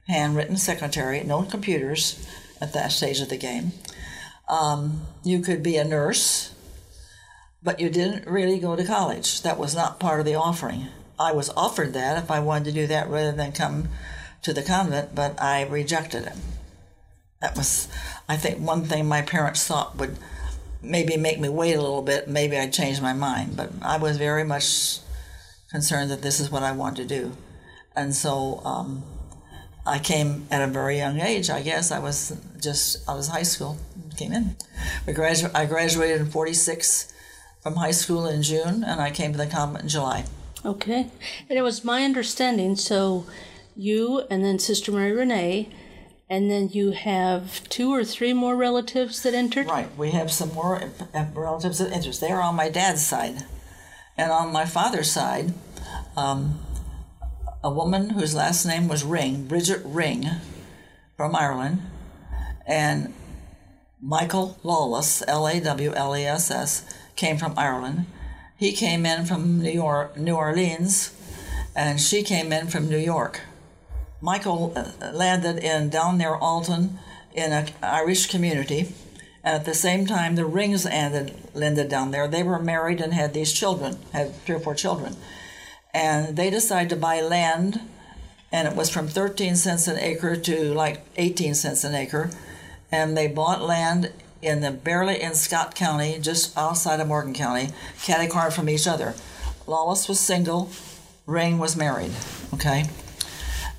handwritten 0.07 0.55
secretary, 0.55 1.21
no 1.25 1.43
computers 1.43 2.25
at 2.61 2.71
that 2.71 2.93
stage 2.93 3.19
of 3.19 3.27
the 3.27 3.35
game. 3.35 3.73
Um, 4.47 5.01
you 5.21 5.41
could 5.41 5.61
be 5.61 5.75
a 5.75 5.83
nurse, 5.83 6.55
but 7.61 7.81
you 7.81 7.89
didn't 7.89 8.25
really 8.25 8.57
go 8.57 8.77
to 8.77 8.85
college. 8.85 9.41
That 9.41 9.57
was 9.57 9.75
not 9.75 9.99
part 9.99 10.21
of 10.21 10.25
the 10.25 10.35
offering. 10.35 10.87
I 11.19 11.33
was 11.33 11.49
offered 11.57 11.91
that 11.91 12.23
if 12.23 12.31
I 12.31 12.39
wanted 12.39 12.63
to 12.65 12.71
do 12.71 12.87
that 12.87 13.09
rather 13.09 13.33
than 13.33 13.51
come 13.51 13.89
to 14.43 14.53
the 14.53 14.63
convent, 14.63 15.13
but 15.13 15.41
I 15.41 15.63
rejected 15.65 16.25
it. 16.27 16.37
That 17.41 17.57
was, 17.57 17.87
I 18.29 18.37
think, 18.37 18.59
one 18.59 18.83
thing 18.85 19.07
my 19.07 19.21
parents 19.21 19.65
thought 19.65 19.97
would 19.97 20.17
maybe 20.81 21.17
make 21.17 21.39
me 21.39 21.49
wait 21.49 21.73
a 21.73 21.81
little 21.81 22.01
bit. 22.01 22.27
Maybe 22.27 22.57
I'd 22.57 22.73
change 22.73 23.01
my 23.01 23.13
mind, 23.13 23.57
but 23.57 23.71
I 23.81 23.97
was 23.97 24.17
very 24.17 24.43
much 24.43 24.99
concerned 25.69 26.11
that 26.11 26.21
this 26.21 26.39
is 26.39 26.51
what 26.51 26.63
I 26.63 26.71
want 26.71 26.97
to 26.97 27.05
do. 27.05 27.35
And 27.95 28.15
so 28.15 28.61
um, 28.63 29.03
I 29.85 29.99
came 29.99 30.47
at 30.51 30.61
a 30.61 30.67
very 30.67 30.97
young 30.97 31.19
age, 31.19 31.49
I 31.49 31.61
guess. 31.61 31.91
I 31.91 31.99
was 31.99 32.37
just, 32.59 33.07
I 33.09 33.15
was 33.15 33.27
high 33.29 33.43
school, 33.43 33.77
came 34.17 34.33
in. 34.33 34.55
Gradu- 35.07 35.51
I 35.55 35.65
graduated 35.65 36.21
in 36.21 36.29
46 36.29 37.13
from 37.61 37.75
high 37.75 37.91
school 37.91 38.27
in 38.27 38.41
June, 38.41 38.83
and 38.83 39.01
I 39.01 39.11
came 39.11 39.31
to 39.31 39.37
the 39.37 39.47
convent 39.47 39.83
in 39.83 39.89
July. 39.89 40.25
Okay. 40.63 41.09
And 41.49 41.57
it 41.57 41.61
was 41.61 41.83
my 41.83 42.03
understanding, 42.03 42.75
so 42.75 43.25
you 43.75 44.21
and 44.29 44.43
then 44.43 44.59
Sister 44.59 44.91
Mary 44.91 45.11
Renee, 45.11 45.69
and 46.31 46.49
then 46.49 46.69
you 46.69 46.91
have 46.91 47.67
two 47.67 47.93
or 47.93 48.05
three 48.05 48.31
more 48.31 48.55
relatives 48.55 49.21
that 49.23 49.33
entered? 49.33 49.67
Right. 49.67 49.93
We 49.97 50.11
have 50.11 50.31
some 50.31 50.53
more 50.53 50.89
uh, 51.13 51.25
relatives 51.33 51.81
of 51.81 51.91
interest. 51.91 52.21
They 52.21 52.31
are 52.31 52.41
on 52.41 52.55
my 52.55 52.69
dad's 52.69 53.05
side. 53.05 53.43
And 54.17 54.31
on 54.31 54.53
my 54.53 54.65
father's 54.65 55.11
side, 55.11 55.53
um, 56.15 56.59
a 57.61 57.69
woman 57.69 58.11
whose 58.11 58.33
last 58.33 58.65
name 58.65 58.87
was 58.87 59.03
Ring, 59.03 59.45
Bridget 59.45 59.81
Ring, 59.83 60.25
from 61.17 61.35
Ireland, 61.35 61.81
and 62.65 63.13
Michael 64.01 64.57
Lawless, 64.63 65.21
L 65.27 65.45
A 65.45 65.59
W 65.59 65.91
L 65.93 66.15
E 66.15 66.23
S 66.23 66.49
S, 66.49 66.85
came 67.17 67.37
from 67.37 67.53
Ireland. 67.57 68.05
He 68.55 68.71
came 68.71 69.05
in 69.05 69.25
from 69.25 69.61
New 69.61 69.69
York, 69.69 70.15
New 70.15 70.35
Orleans, 70.35 71.13
and 71.75 71.99
she 71.99 72.23
came 72.23 72.53
in 72.53 72.67
from 72.67 72.87
New 72.87 72.97
York. 72.97 73.41
Michael 74.21 74.73
uh, 74.75 75.11
landed 75.11 75.63
in 75.63 75.89
down 75.89 76.17
near 76.17 76.35
Alton 76.35 76.99
in 77.33 77.51
an 77.51 77.69
Irish 77.81 78.27
community, 78.27 78.93
and 79.43 79.55
at 79.55 79.65
the 79.65 79.73
same 79.73 80.05
time 80.05 80.35
the 80.35 80.45
Rings 80.45 80.85
landed, 80.85 81.33
landed 81.53 81.89
down 81.89 82.11
there. 82.11 82.27
They 82.27 82.43
were 82.43 82.59
married 82.59 83.01
and 83.01 83.13
had 83.13 83.33
these 83.33 83.51
children, 83.51 83.97
had 84.13 84.35
three 84.45 84.55
or 84.55 84.59
four 84.59 84.75
children, 84.75 85.15
and 85.93 86.35
they 86.35 86.49
decided 86.49 86.89
to 86.89 86.95
buy 86.95 87.21
land 87.21 87.81
and 88.51 88.67
it 88.67 88.75
was 88.75 88.89
from 88.89 89.07
13 89.07 89.55
cents 89.55 89.87
an 89.87 89.97
acre 89.97 90.35
to 90.35 90.73
like 90.73 91.01
18 91.15 91.55
cents 91.55 91.83
an 91.83 91.95
acre. 91.95 92.29
And 92.91 93.15
they 93.15 93.27
bought 93.27 93.61
land 93.61 94.11
in 94.41 94.59
the 94.59 94.71
barely 94.71 95.21
in 95.21 95.35
Scott 95.35 95.75
County, 95.75 96.19
just 96.19 96.57
outside 96.57 96.99
of 96.99 97.07
Morgan 97.07 97.33
County, 97.33 97.69
catty 98.01 98.27
corner 98.27 98.51
from 98.51 98.67
each 98.67 98.87
other. 98.87 99.13
Lawless 99.67 100.09
was 100.09 100.19
single, 100.19 100.69
Ring 101.25 101.59
was 101.59 101.77
married. 101.77 102.11
Okay, 102.53 102.89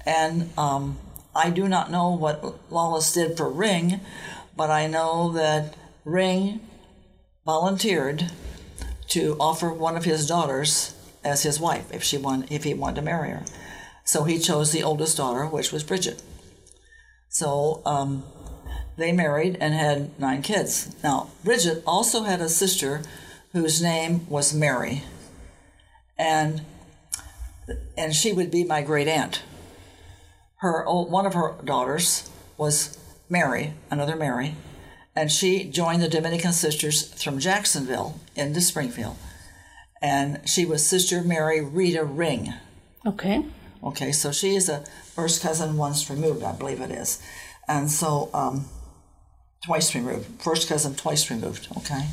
and 0.07 0.51
um, 0.59 0.99
I 1.35 1.51
do 1.51 1.69
not 1.69 1.91
know 1.91 2.11
what 2.11 2.71
Lawless 2.71 3.13
did 3.13 3.37
for 3.37 3.49
Ring, 3.49 4.01
but 4.57 4.71
I 4.71 4.87
know 4.87 5.33
that 5.33 5.75
Ring 6.05 6.61
volunteered 7.45 8.31
to 9.09 9.37
offer 9.39 9.73
one 9.73 9.97
of 9.97 10.05
his 10.05 10.27
daughters 10.27 10.95
as 11.25 11.43
his 11.43 11.61
wife 11.61 11.93
if 11.93 12.03
she 12.03 12.19
wanted, 12.19 12.51
if 12.51 12.65
he 12.65 12.75
wanted 12.75 12.97
to 12.97 13.03
marry 13.03 13.31
her. 13.31 13.45
So 14.05 14.25
he 14.25 14.39
chose 14.39 14.73
the 14.73 14.83
oldest 14.83 15.17
daughter, 15.17 15.47
which 15.47 15.73
was 15.73 15.85
Bridget. 15.85 16.23
So 17.29 17.83
um, 17.87 18.25
they 18.97 19.13
married 19.13 19.57
and 19.61 19.75
had 19.75 20.19
nine 20.19 20.43
kids. 20.43 20.95
Now 21.03 21.31
Bridget 21.45 21.83
also 21.87 22.25
had 22.25 22.41
a 22.41 22.49
sister 22.49 23.03
whose 23.53 23.83
name 23.83 24.29
was 24.29 24.55
Mary, 24.55 25.03
and 26.19 26.63
and 27.97 28.15
she 28.15 28.33
would 28.33 28.51
be 28.51 28.65
my 28.65 28.83
great 28.83 29.09
aunt. 29.09 29.43
Her 30.63 30.87
old, 30.87 31.11
one 31.11 31.27
of 31.27 31.35
her 31.35 31.57
daughters 31.65 32.31
was 32.57 32.97
Mary, 33.29 33.75
another 33.91 34.15
Mary, 34.15 34.55
and 35.17 35.29
she 35.29 35.65
joined 35.65 36.01
the 36.01 36.09
Dominican 36.09 36.53
Sisters 36.53 37.13
from 37.21 37.41
Jacksonville 37.41 38.21
into 38.37 38.61
Springfield. 38.61 39.17
And 40.01 40.49
she 40.49 40.65
was 40.65 40.87
Sister 40.87 41.21
Mary 41.21 41.61
Rita 41.61 42.05
Ring. 42.05 42.55
Okay. 43.05 43.45
Okay, 43.83 44.13
so 44.13 44.31
she 44.31 44.55
is 44.55 44.69
a 44.69 44.85
first 45.17 45.43
cousin 45.43 45.77
once 45.77 46.09
removed, 46.09 46.45
I 46.45 46.53
believe 46.53 46.81
it 46.81 46.93
is. 46.93 47.21
And 47.67 47.91
so, 47.91 48.31
um, 48.33 48.67
twice 49.67 49.97
removed. 49.97 50.41
First 50.41 50.69
cousin 50.69 50.95
twice 50.95 51.29
removed, 51.29 51.67
okay? 51.79 52.07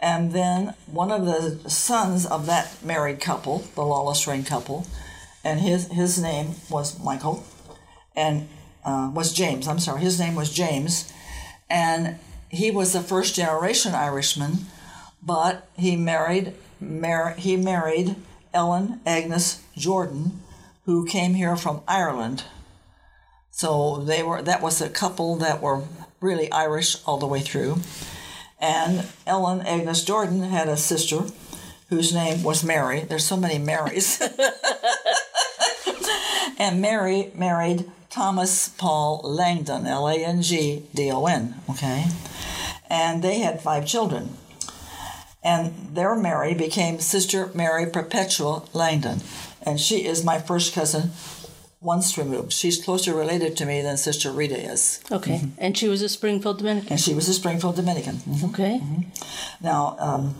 And 0.00 0.30
then 0.30 0.74
one 0.86 1.10
of 1.10 1.26
the 1.26 1.68
sons 1.68 2.26
of 2.26 2.46
that 2.46 2.84
married 2.84 3.20
couple, 3.20 3.64
the 3.74 3.82
Lawless 3.82 4.24
Ring 4.28 4.44
couple, 4.44 4.86
and 5.42 5.58
his, 5.58 5.88
his 5.88 6.22
name 6.22 6.54
was 6.70 7.02
Michael, 7.02 7.44
and 8.16 8.48
uh, 8.84 9.10
was 9.12 9.32
James, 9.32 9.68
I'm 9.68 9.78
sorry, 9.78 10.00
his 10.00 10.18
name 10.18 10.34
was 10.34 10.52
James 10.52 11.12
and 11.68 12.18
he 12.48 12.70
was 12.70 12.94
a 12.94 13.02
first 13.02 13.34
generation 13.34 13.94
Irishman, 13.94 14.66
but 15.22 15.68
he 15.76 15.96
married 15.96 16.54
mar- 16.80 17.34
he 17.36 17.56
married 17.56 18.16
Ellen 18.54 19.00
Agnes 19.04 19.62
Jordan, 19.76 20.42
who 20.84 21.04
came 21.04 21.34
here 21.34 21.56
from 21.56 21.82
Ireland. 21.88 22.44
So 23.50 23.96
they 23.96 24.22
were 24.22 24.42
that 24.42 24.62
was 24.62 24.80
a 24.80 24.88
couple 24.88 25.36
that 25.36 25.60
were 25.60 25.82
really 26.20 26.50
Irish 26.52 26.96
all 27.04 27.18
the 27.18 27.26
way 27.26 27.40
through. 27.40 27.78
And 28.58 29.06
Ellen 29.26 29.60
Agnes 29.60 30.04
Jordan 30.04 30.42
had 30.42 30.68
a 30.68 30.76
sister 30.76 31.24
whose 31.88 32.14
name 32.14 32.42
was 32.42 32.64
Mary. 32.64 33.00
There's 33.00 33.26
so 33.26 33.36
many 33.36 33.58
Marys. 33.58 34.20
and 36.58 36.80
Mary 36.80 37.30
married 37.34 37.90
Thomas 38.16 38.70
Paul 38.70 39.20
Langdon, 39.24 39.86
L 39.86 40.08
A 40.08 40.14
N 40.14 40.40
G 40.40 40.84
D 40.94 41.10
O 41.10 41.26
N, 41.26 41.54
okay? 41.68 42.06
And 42.88 43.22
they 43.22 43.40
had 43.40 43.60
five 43.60 43.84
children. 43.86 44.38
And 45.44 45.94
their 45.94 46.16
Mary 46.16 46.54
became 46.54 46.98
Sister 46.98 47.50
Mary 47.52 47.84
Perpetual 47.84 48.70
Langdon. 48.72 49.20
And 49.60 49.78
she 49.78 50.06
is 50.06 50.24
my 50.24 50.38
first 50.38 50.72
cousin 50.72 51.10
once 51.82 52.16
removed. 52.16 52.54
She's 52.54 52.82
closer 52.82 53.14
related 53.14 53.54
to 53.58 53.66
me 53.66 53.82
than 53.82 53.98
Sister 53.98 54.30
Rita 54.30 54.58
is. 54.58 55.04
Okay. 55.12 55.36
Mm-hmm. 55.36 55.50
And 55.58 55.76
she 55.76 55.86
was 55.86 56.00
a 56.00 56.08
Springfield 56.08 56.56
Dominican. 56.56 56.92
And 56.92 57.00
she 57.00 57.12
was 57.12 57.28
a 57.28 57.34
Springfield 57.34 57.76
Dominican. 57.76 58.14
Mm-hmm. 58.14 58.46
Okay. 58.46 58.80
Mm-hmm. 58.82 59.62
Now, 59.62 59.94
um, 59.98 60.34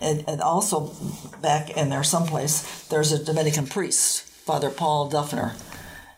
and, 0.00 0.24
and, 0.26 0.40
also 0.40 0.94
back 1.42 1.76
in 1.76 1.90
there 1.90 2.02
someplace, 2.02 2.88
there's 2.88 3.12
a 3.12 3.22
Dominican 3.22 3.66
priest, 3.66 4.22
Father 4.22 4.70
Paul 4.70 5.10
Duffner. 5.10 5.60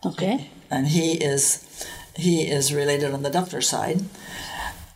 Okay 0.05 0.51
and 0.69 0.87
he 0.87 1.13
is 1.13 1.65
he 2.15 2.49
is 2.49 2.73
related 2.73 3.13
on 3.13 3.23
the 3.23 3.29
Duffner 3.29 3.63
side. 3.63 4.01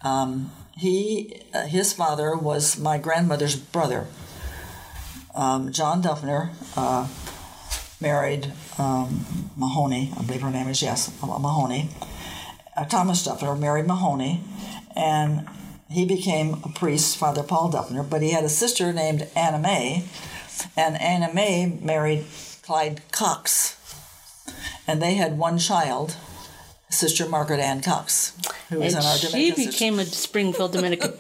Um, 0.04 0.52
he 0.76 1.42
uh, 1.54 1.66
his 1.66 1.94
father 1.94 2.36
was 2.36 2.78
my 2.78 2.98
grandmother's 2.98 3.56
brother. 3.56 4.08
Um, 5.36 5.72
John 5.72 6.04
Duffner 6.04 6.52
uh, 6.76 7.08
married 8.00 8.52
um, 8.78 9.52
Mahoney, 9.56 10.12
I 10.18 10.24
believe 10.24 10.42
her 10.42 10.52
name 10.52 10.68
is 10.68 10.82
yes 10.82 11.12
Mahoney. 11.22 11.90
Uh, 12.76 12.86
Thomas 12.86 13.26
Duffner 13.26 13.58
married 13.60 13.88
Mahoney, 13.88 14.42
and 14.96 15.48
he 15.90 16.06
became 16.06 16.56
a 16.64 16.70
priest, 16.70 17.18
Father 17.18 17.44
Paul 17.44 17.72
Duffner. 17.72 18.08
But 18.08 18.22
he 18.22 18.32
had 18.32 18.44
a 18.44 18.50
sister 18.50 18.92
named 18.92 19.28
Anna 19.36 19.60
May, 19.60 20.06
and 20.76 21.00
Anna 21.00 21.34
May 21.34 21.78
married 21.82 22.26
Clyde 22.64 23.02
Cox 23.12 23.78
and 24.88 25.02
they 25.02 25.16
had 25.16 25.38
one 25.38 25.58
child, 25.58 26.16
Sister 26.90 27.28
Margaret 27.28 27.60
Ann 27.60 27.82
Cox, 27.82 28.38
who 28.70 28.80
was 28.80 28.94
and 28.94 29.06
our 29.06 29.18
Dominican 29.18 29.56
She 29.56 29.66
became 29.66 29.98
sister. 29.98 30.12
a 30.12 30.16
Springfield 30.16 30.74
Dominican. 30.74 31.14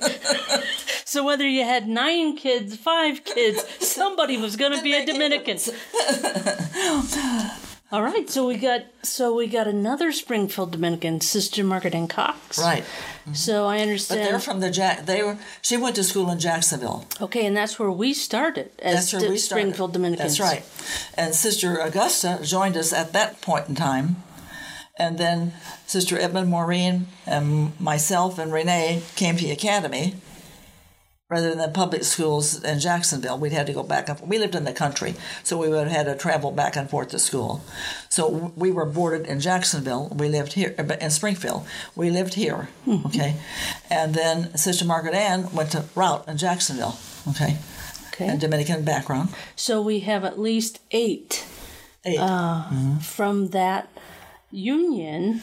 so 1.05 1.23
whether 1.23 1.47
you 1.47 1.63
had 1.63 1.87
nine 1.87 2.35
kids, 2.35 2.77
five 2.77 3.23
kids, 3.23 3.63
somebody 3.79 4.37
was 4.37 4.55
going 4.55 4.77
to 4.77 4.83
be 4.83 4.93
a 4.93 5.05
Dominican. 5.05 5.57
All 7.93 8.01
right, 8.01 8.27
so 8.27 8.47
we 8.47 8.57
got 8.57 8.85
so 9.03 9.35
we 9.35 9.45
got 9.45 9.67
another 9.67 10.11
Springfield 10.11 10.71
Dominican, 10.71 11.21
Sister 11.21 11.63
Margaret 11.63 11.93
Ann 11.93 12.07
Cox. 12.07 12.57
Right. 12.57 12.81
Mm-hmm. 12.81 13.33
So 13.35 13.67
I 13.67 13.81
understand. 13.81 14.21
But 14.21 14.29
they're 14.31 14.39
from 14.39 14.61
the 14.61 14.71
Jack. 14.71 15.05
They 15.05 15.21
were. 15.21 15.37
She 15.61 15.77
went 15.77 15.95
to 15.97 16.03
school 16.03 16.31
in 16.31 16.39
Jacksonville. 16.39 17.05
Okay, 17.21 17.45
and 17.45 17.55
that's 17.55 17.77
where 17.77 17.91
we 17.91 18.15
started. 18.15 18.71
As 18.79 18.95
that's 18.95 19.13
where 19.13 19.29
we 19.29 19.37
started. 19.37 19.61
Springfield 19.61 19.93
Dominicans. 19.93 20.39
That's 20.39 20.39
right. 20.39 20.65
And 21.15 21.35
Sister 21.35 21.77
Augusta 21.77 22.39
joined 22.41 22.77
us 22.77 22.93
at 22.93 23.13
that 23.13 23.41
point 23.41 23.69
in 23.69 23.75
time, 23.75 24.23
and 24.97 25.19
then 25.19 25.53
Sister 25.85 26.17
Edmund 26.17 26.49
Maureen 26.49 27.05
and 27.27 27.79
myself 27.79 28.39
and 28.39 28.51
Renee 28.51 29.03
came 29.15 29.37
to 29.37 29.43
the 29.43 29.51
academy 29.51 30.15
rather 31.33 31.49
than 31.49 31.57
the 31.57 31.67
public 31.67 32.03
schools 32.03 32.63
in 32.63 32.79
Jacksonville. 32.79 33.39
We'd 33.39 33.53
had 33.53 33.65
to 33.65 33.73
go 33.73 33.81
back 33.81 34.07
and 34.07 34.19
we 34.21 34.37
lived 34.37 34.53
in 34.53 34.65
the 34.65 34.73
country, 34.73 35.15
so 35.43 35.57
we 35.57 35.67
would 35.67 35.87
have 35.87 35.97
had 35.97 36.05
to 36.05 36.15
travel 36.15 36.51
back 36.51 36.75
and 36.75 36.87
forth 36.87 37.09
to 37.09 37.19
school. 37.19 37.63
So 38.09 38.53
we 38.55 38.69
were 38.71 38.85
boarded 38.85 39.25
in 39.25 39.39
Jacksonville. 39.39 40.09
We 40.09 40.29
lived 40.29 40.53
here 40.53 40.75
in 41.01 41.09
Springfield. 41.09 41.65
We 41.95 42.11
lived 42.11 42.35
here, 42.35 42.69
mm-hmm. 42.85 43.07
okay, 43.07 43.35
and 43.89 44.13
then 44.13 44.55
Sister 44.55 44.85
Margaret 44.85 45.15
Ann 45.15 45.51
went 45.51 45.71
to 45.71 45.85
Routt 45.95 46.27
in 46.27 46.37
Jacksonville, 46.37 46.97
okay, 47.29 47.57
okay, 48.09 48.27
and 48.27 48.39
Dominican 48.39 48.85
background. 48.85 49.29
So 49.55 49.81
we 49.81 50.01
have 50.01 50.23
at 50.23 50.37
least 50.37 50.81
eight, 50.91 51.45
eight. 52.05 52.19
Uh, 52.19 52.67
mm-hmm. 52.69 52.97
from 52.99 53.49
that 53.49 53.89
union 54.51 55.41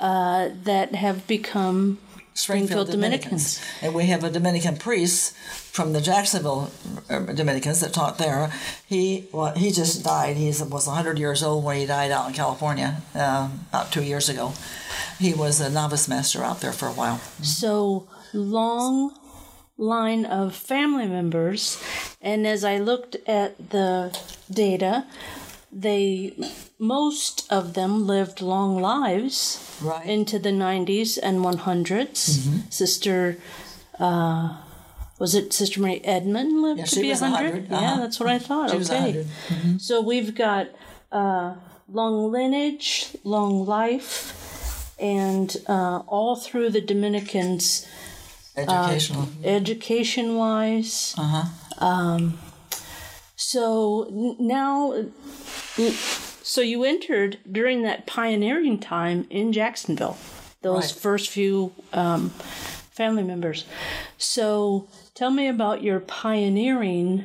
uh, 0.00 0.48
that 0.64 0.96
have 0.96 1.28
become 1.28 1.98
Springfield, 2.34 2.90
Dominicans. 2.90 3.56
Dominicans. 3.58 3.82
And 3.82 3.94
we 3.94 4.06
have 4.06 4.24
a 4.24 4.30
Dominican 4.30 4.76
priest 4.76 5.36
from 5.36 5.92
the 5.92 6.00
Jacksonville 6.00 6.70
uh, 7.10 7.20
Dominicans 7.20 7.80
that 7.80 7.92
taught 7.92 8.18
there. 8.18 8.52
He 8.86 9.28
well, 9.32 9.52
he 9.54 9.70
just 9.70 10.02
died. 10.04 10.36
He 10.36 10.46
was 10.46 10.60
100 10.60 11.18
years 11.18 11.42
old 11.42 11.64
when 11.64 11.76
he 11.76 11.86
died 11.86 12.10
out 12.10 12.28
in 12.28 12.34
California 12.34 13.02
uh, 13.14 13.50
about 13.68 13.92
two 13.92 14.02
years 14.02 14.28
ago. 14.28 14.54
He 15.18 15.34
was 15.34 15.60
a 15.60 15.70
novice 15.70 16.08
master 16.08 16.42
out 16.42 16.60
there 16.60 16.72
for 16.72 16.86
a 16.86 16.92
while. 16.92 17.18
So 17.42 18.08
long 18.32 19.12
line 19.76 20.24
of 20.24 20.54
family 20.54 21.06
members. 21.06 21.82
And 22.20 22.46
as 22.46 22.64
I 22.64 22.78
looked 22.78 23.16
at 23.26 23.70
the 23.70 24.18
data, 24.50 25.06
they 25.70 26.34
most 26.82 27.46
of 27.48 27.74
them 27.74 28.08
lived 28.08 28.40
long 28.40 28.76
lives 28.82 29.78
right. 29.80 30.04
into 30.04 30.36
the 30.36 30.50
90s 30.50 31.16
and 31.22 31.38
100s. 31.38 32.10
Mm-hmm. 32.12 32.58
Sister, 32.70 33.36
uh, 34.00 34.56
was 35.20 35.36
it 35.36 35.52
Sister 35.52 35.80
Mary 35.80 36.04
Edmund 36.04 36.60
lived 36.60 36.80
yeah, 36.80 36.84
to 36.86 37.00
be 37.00 37.10
100? 37.10 37.72
Uh-huh. 37.72 37.80
Yeah, 37.80 37.96
that's 38.00 38.18
what 38.18 38.28
I 38.28 38.40
thought. 38.40 38.70
She 38.70 38.78
okay. 38.78 39.24
Mm-hmm. 39.46 39.78
So 39.78 40.00
we've 40.00 40.34
got 40.34 40.70
uh, 41.12 41.54
long 41.88 42.32
lineage, 42.32 43.16
long 43.22 43.64
life, 43.64 44.92
and 44.98 45.56
uh, 45.68 45.98
all 46.08 46.34
through 46.34 46.70
the 46.70 46.80
Dominicans. 46.80 47.86
Educational. 48.56 49.22
Uh, 49.22 49.46
education 49.46 50.34
wise. 50.34 51.14
Uh 51.16 51.22
huh. 51.22 51.86
Um, 51.86 52.38
so 53.36 54.08
now 54.40 55.04
so 56.52 56.60
you 56.60 56.84
entered 56.84 57.38
during 57.50 57.80
that 57.80 58.04
pioneering 58.04 58.78
time 58.78 59.26
in 59.30 59.54
Jacksonville, 59.54 60.18
those 60.60 60.92
right. 60.92 61.00
first 61.00 61.30
few 61.30 61.72
um, 61.94 62.28
family 62.90 63.22
members. 63.22 63.64
So 64.18 64.86
tell 65.14 65.30
me 65.30 65.48
about 65.48 65.82
your 65.82 65.98
pioneering 65.98 67.24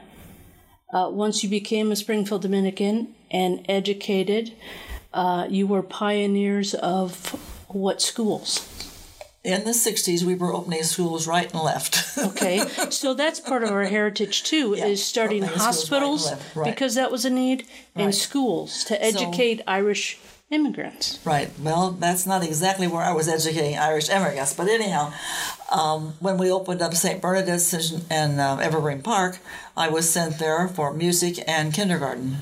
uh, 0.93 1.09
once 1.11 1.43
you 1.43 1.49
became 1.49 1.91
a 1.91 1.97
Springfield 1.97 2.41
Dominican 2.41 3.15
and 3.29 3.65
educated. 3.67 4.53
Uh, 5.13 5.45
you 5.49 5.67
were 5.67 5.83
pioneers 5.83 6.73
of 6.73 7.31
what 7.67 8.01
schools? 8.01 8.76
In 9.47 9.63
the 9.63 9.71
60s, 9.71 10.23
we 10.23 10.35
were 10.35 10.53
opening 10.53 10.83
schools 10.83 11.25
right 11.25 11.49
and 11.53 11.63
left. 11.63 12.03
Okay, 12.27 12.59
so 12.89 13.13
that's 13.13 13.39
part 13.39 13.63
of 13.63 13.69
our 13.71 13.85
heritage 13.85 14.43
too, 14.43 14.73
is 14.73 15.03
starting 15.03 15.43
schools 15.43 15.57
right 15.57 15.65
hospitals 15.65 16.33
right. 16.55 16.65
because 16.73 16.95
that 16.95 17.11
was 17.11 17.23
a 17.25 17.29
need, 17.29 17.65
and 17.95 18.07
Right. 18.07 18.13
schools 18.13 18.83
to 18.85 19.01
educate 19.01 19.61
Irish 19.65 20.17
immigrants. 20.49 21.19
Right. 21.23 21.49
Well, 21.59 21.91
that's 21.91 22.25
not 22.25 22.43
exactly 22.43 22.87
where 22.87 23.03
I 23.03 23.13
was 23.13 23.27
educating 23.29 23.77
Irish 23.77 24.09
immigrants, 24.09 24.53
but 24.53 24.67
anyhow, 24.67 25.13
um, 25.71 26.15
when 26.19 26.37
we 26.37 26.51
opened 26.51 26.81
up 26.81 26.93
St. 26.93 27.21
Bernadette's 27.21 27.71
and- 27.73 28.03
and 28.09 28.41
uh, 28.41 28.57
Evergreen 28.57 29.01
Park, 29.01 29.39
I 29.77 29.87
was 29.87 30.09
sent 30.09 30.39
there 30.39 30.67
for 30.67 30.93
music 30.93 31.35
and 31.47 31.73
kindergarten. 31.73 32.37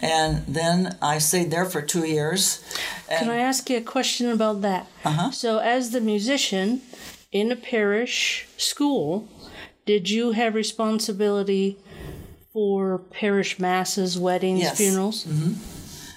And 0.00 0.44
then 0.46 0.96
I 1.02 1.18
stayed 1.18 1.50
there 1.50 1.64
for 1.64 1.82
two 1.82 2.04
years. 2.06 2.60
And 3.10 3.18
Can 3.20 3.30
I 3.30 3.38
ask 3.38 3.68
you 3.70 3.78
a 3.78 3.80
question 3.80 4.28
about 4.30 4.60
that? 4.62 4.86
Uh-huh. 5.04 5.30
So, 5.30 5.58
as 5.58 5.90
the 5.90 6.00
musician 6.00 6.82
in 7.32 7.50
a 7.52 7.56
parish 7.56 8.46
school, 8.56 9.28
did 9.86 10.10
you 10.10 10.32
have 10.32 10.54
responsibility 10.54 11.78
for 12.52 12.98
parish 12.98 13.58
masses, 13.58 14.18
weddings, 14.18 14.60
Yes. 14.60 14.76
funerals? 14.76 15.26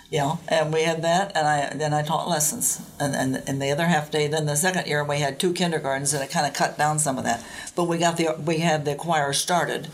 you 0.09 0.17
know, 0.19 0.39
and 0.49 0.73
we 0.73 0.81
had 0.83 1.01
that, 1.03 1.31
and 1.37 1.47
I 1.47 1.73
then 1.73 1.93
I 1.93 2.01
taught 2.03 2.27
lessons, 2.27 2.81
and 2.99 3.15
and, 3.15 3.41
and 3.47 3.61
the 3.61 3.71
other 3.71 3.85
half 3.85 4.11
day. 4.11 4.27
Then 4.27 4.45
the 4.45 4.57
second 4.57 4.85
year 4.87 5.03
we 5.05 5.19
had 5.19 5.39
two 5.39 5.53
kindergartens, 5.53 6.13
and 6.13 6.21
it 6.21 6.29
kind 6.29 6.45
of 6.45 6.53
cut 6.53 6.77
down 6.77 6.99
some 6.99 7.17
of 7.17 7.23
that. 7.23 7.41
But 7.75 7.85
we 7.85 7.97
got 7.97 8.17
the 8.17 8.35
we 8.45 8.57
had 8.57 8.83
the 8.83 8.95
choir 8.95 9.31
started, 9.31 9.87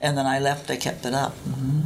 and 0.00 0.16
then 0.16 0.26
I 0.26 0.38
left. 0.38 0.68
They 0.68 0.78
kept 0.78 1.04
it 1.04 1.12
up, 1.12 1.34
hmm 1.36 1.80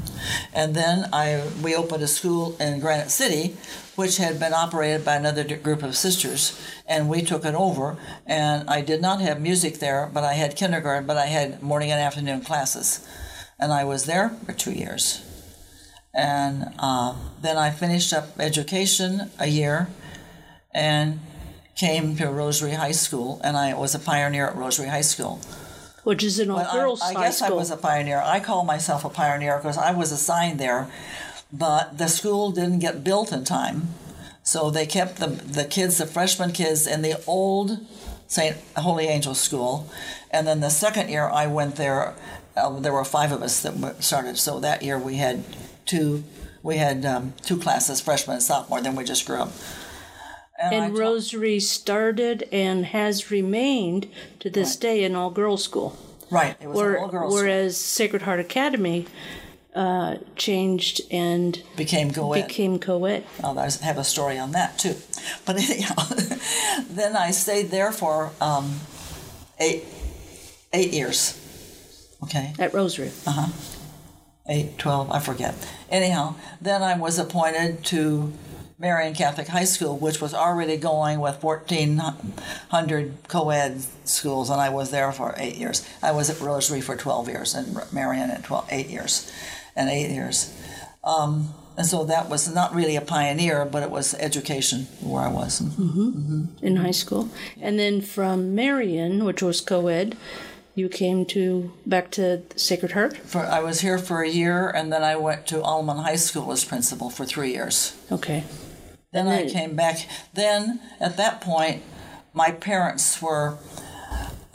and 0.54 0.74
then 0.76 1.08
I 1.12 1.42
we 1.62 1.74
opened 1.74 2.02
a 2.04 2.08
school 2.08 2.56
in 2.60 2.78
Granite 2.78 3.10
City, 3.10 3.56
which 3.96 4.16
had 4.16 4.40
been 4.40 4.54
operated 4.54 5.04
by 5.04 5.16
another 5.16 5.44
group 5.56 5.82
of 5.82 5.96
sisters, 5.96 6.60
and 6.86 7.08
we 7.08 7.22
took 7.22 7.44
it 7.44 7.54
over. 7.54 7.96
And 8.26 8.68
I 8.68 8.80
did 8.80 9.02
not 9.02 9.20
have 9.20 9.40
music 9.40 9.78
there, 9.78 10.10
but 10.12 10.24
I 10.24 10.34
had 10.34 10.56
kindergarten, 10.56 11.06
but 11.06 11.16
I 11.16 11.26
had 11.26 11.62
morning 11.62 11.90
and 11.90 12.00
afternoon 12.00 12.40
classes, 12.42 13.06
and 13.58 13.72
I 13.72 13.84
was 13.84 14.06
there 14.06 14.30
for 14.46 14.52
two 14.52 14.72
years 14.72 15.22
and 16.14 16.72
uh, 16.78 17.14
then 17.40 17.56
I 17.56 17.70
finished 17.70 18.12
up 18.12 18.38
education 18.38 19.30
a 19.38 19.46
year 19.46 19.88
and 20.74 21.20
came 21.76 22.16
to 22.16 22.28
Rosary 22.28 22.72
High 22.72 22.92
School, 22.92 23.40
and 23.42 23.56
I 23.56 23.74
was 23.74 23.94
a 23.94 23.98
pioneer 23.98 24.46
at 24.48 24.56
Rosary 24.56 24.88
High 24.88 25.00
School. 25.02 25.40
Which 26.04 26.22
is 26.22 26.38
an 26.38 26.50
all 26.50 26.58
But 26.58 26.68
I- 26.68 26.72
girls 26.74 27.00
I, 27.02 27.14
guess 27.14 27.38
school. 27.38 27.54
I 27.54 27.56
was 27.56 27.70
a 27.70 27.76
pioneer. 27.76 28.20
I 28.24 28.40
call 28.40 28.64
myself 28.64 29.04
a 29.04 29.08
pioneer 29.08 29.56
because 29.56 29.78
I 29.78 29.92
was 29.92 30.12
assigned 30.12 30.58
there, 30.58 30.88
but 31.52 31.98
the 31.98 32.08
school 32.08 32.50
didn't 32.50 32.78
get 32.78 33.04
built 33.04 33.32
in 33.32 33.44
time, 33.44 33.88
so 34.42 34.70
they 34.70 34.86
kept 34.86 35.16
the 35.16 35.26
the 35.28 35.64
kids, 35.64 35.98
the 35.98 36.06
freshman 36.06 36.52
kids, 36.52 36.86
in 36.86 37.02
the 37.02 37.22
old 37.26 37.78
St. 38.26 38.56
Holy 38.76 39.06
Angel 39.06 39.34
School, 39.34 39.90
and 40.30 40.46
then 40.46 40.60
the 40.60 40.70
second 40.70 41.08
year 41.10 41.28
I 41.28 41.46
went 41.46 41.76
there. 41.76 42.14
Uh, 42.56 42.78
there 42.80 42.92
were 42.92 43.04
five 43.04 43.32
of 43.32 43.42
us 43.42 43.60
that 43.62 44.02
started, 44.02 44.36
so 44.38 44.60
that 44.60 44.82
year 44.82 44.98
we 44.98 45.16
had 45.16 45.44
two. 45.86 46.24
We 46.62 46.76
had 46.76 47.04
um, 47.04 47.34
two 47.42 47.58
classes, 47.58 48.00
freshman 48.00 48.34
and 48.34 48.42
sophomore. 48.42 48.80
Then 48.80 48.94
we 48.94 49.04
just 49.04 49.26
grew 49.26 49.36
up. 49.42 49.52
And 50.60 50.92
taught- 50.94 51.00
Rosary 51.00 51.58
started 51.58 52.48
and 52.52 52.86
has 52.86 53.30
remained 53.32 54.08
to 54.40 54.48
this 54.48 54.76
day 54.76 55.02
an 55.04 55.16
all 55.16 55.30
girls 55.30 55.64
school. 55.64 55.96
right, 56.30 56.56
it 56.60 56.68
was 56.68 56.76
Where, 56.76 56.94
an 56.94 57.02
all 57.02 57.08
girls. 57.08 57.34
whereas 57.34 57.76
Sacred 57.76 58.22
Heart 58.22 58.38
Academy 58.40 59.06
uh, 59.74 60.16
changed 60.36 61.00
and 61.10 61.62
became 61.76 62.10
co-ed. 62.12 62.46
became 62.46 62.78
co 62.78 63.04
ed. 63.04 63.24
I'll 63.42 63.58
I 63.58 63.70
have 63.82 63.98
a 63.98 64.04
story 64.04 64.38
on 64.38 64.52
that 64.52 64.78
too. 64.78 64.96
But 65.46 65.56
anyhow, 65.70 65.94
then 66.90 67.16
I 67.16 67.30
stayed 67.30 67.70
there 67.70 67.92
for 67.92 68.32
um, 68.40 68.80
eight 69.58 69.84
eight 70.72 70.92
years. 70.92 71.38
Okay, 72.22 72.52
at 72.58 72.72
Rosary. 72.72 73.10
eight, 74.48 74.78
twelve, 74.78 75.10
I 75.10 75.18
forget. 75.18 75.54
Anyhow, 75.90 76.34
then 76.60 76.82
I 76.82 76.96
was 76.96 77.18
appointed 77.18 77.84
to 77.86 78.32
Marian 78.82 79.14
Catholic 79.14 79.46
High 79.46 79.64
School, 79.64 79.96
which 79.96 80.20
was 80.20 80.34
already 80.34 80.76
going 80.76 81.20
with 81.20 81.40
1,400 81.40 83.14
co-ed 83.28 83.80
schools, 84.04 84.50
and 84.50 84.60
I 84.60 84.70
was 84.70 84.90
there 84.90 85.12
for 85.12 85.36
eight 85.38 85.54
years. 85.56 85.86
I 86.02 86.10
was 86.10 86.28
at 86.30 86.40
Rosary 86.40 86.80
for 86.80 86.96
12 86.96 87.28
years, 87.28 87.54
and 87.54 87.78
Marian 87.92 88.30
at 88.30 88.42
12, 88.42 88.66
eight 88.72 88.88
years, 88.88 89.30
and 89.76 89.88
eight 89.88 90.10
years. 90.10 90.56
Um, 91.04 91.54
and 91.76 91.86
so 91.86 92.04
that 92.04 92.28
was 92.28 92.52
not 92.52 92.74
really 92.74 92.96
a 92.96 93.00
pioneer, 93.00 93.64
but 93.64 93.82
it 93.82 93.90
was 93.90 94.14
education 94.14 94.86
where 95.00 95.22
I 95.22 95.28
was. 95.28 95.60
in 95.60 96.76
high 96.76 96.90
school. 96.90 97.28
And 97.60 97.78
then 97.78 98.02
from 98.02 98.54
Marian, 98.54 99.24
which 99.24 99.42
was 99.42 99.60
co 99.60 99.88
ed, 99.88 100.16
you 100.74 100.88
came 100.88 101.24
to 101.26 101.72
back 101.86 102.10
to 102.12 102.42
Sacred 102.56 102.92
Heart. 102.92 103.16
For, 103.18 103.40
I 103.40 103.60
was 103.60 103.80
here 103.80 103.98
for 103.98 104.22
a 104.22 104.28
year, 104.28 104.68
and 104.68 104.92
then 104.92 105.02
I 105.02 105.16
went 105.16 105.46
to 105.48 105.62
Alman 105.62 105.98
High 105.98 106.16
School 106.16 106.52
as 106.52 106.64
principal 106.64 107.10
for 107.10 107.24
three 107.24 107.52
years. 107.52 107.96
Okay. 108.10 108.44
Then 109.12 109.28
I 109.28 109.48
came 109.48 109.76
back. 109.76 110.08
Then 110.32 110.80
at 110.98 111.18
that 111.18 111.40
point, 111.40 111.82
my 112.32 112.50
parents 112.50 113.20
were. 113.20 113.58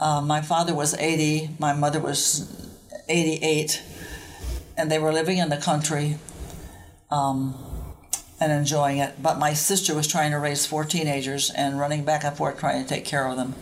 Uh, 0.00 0.20
my 0.20 0.40
father 0.40 0.74
was 0.74 0.94
80. 0.94 1.50
My 1.58 1.72
mother 1.72 1.98
was 2.00 2.70
88, 3.08 3.82
and 4.78 4.90
they 4.90 4.98
were 4.98 5.12
living 5.12 5.36
in 5.36 5.50
the 5.50 5.58
country. 5.58 6.16
Um, 7.10 7.54
and 8.40 8.52
enjoying 8.52 8.98
it, 8.98 9.20
but 9.20 9.38
my 9.38 9.52
sister 9.52 9.94
was 9.94 10.06
trying 10.06 10.30
to 10.30 10.38
raise 10.38 10.64
four 10.64 10.84
teenagers 10.84 11.50
and 11.50 11.78
running 11.78 12.04
back 12.04 12.22
and 12.24 12.36
forth 12.36 12.58
trying 12.58 12.82
to 12.82 12.88
take 12.88 13.04
care 13.04 13.26
of 13.26 13.36
them. 13.36 13.54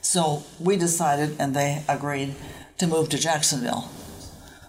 So 0.00 0.44
we 0.60 0.76
decided, 0.76 1.36
and 1.38 1.54
they 1.54 1.82
agreed, 1.88 2.36
to 2.78 2.86
move 2.86 3.08
to 3.08 3.18
Jacksonville. 3.18 3.90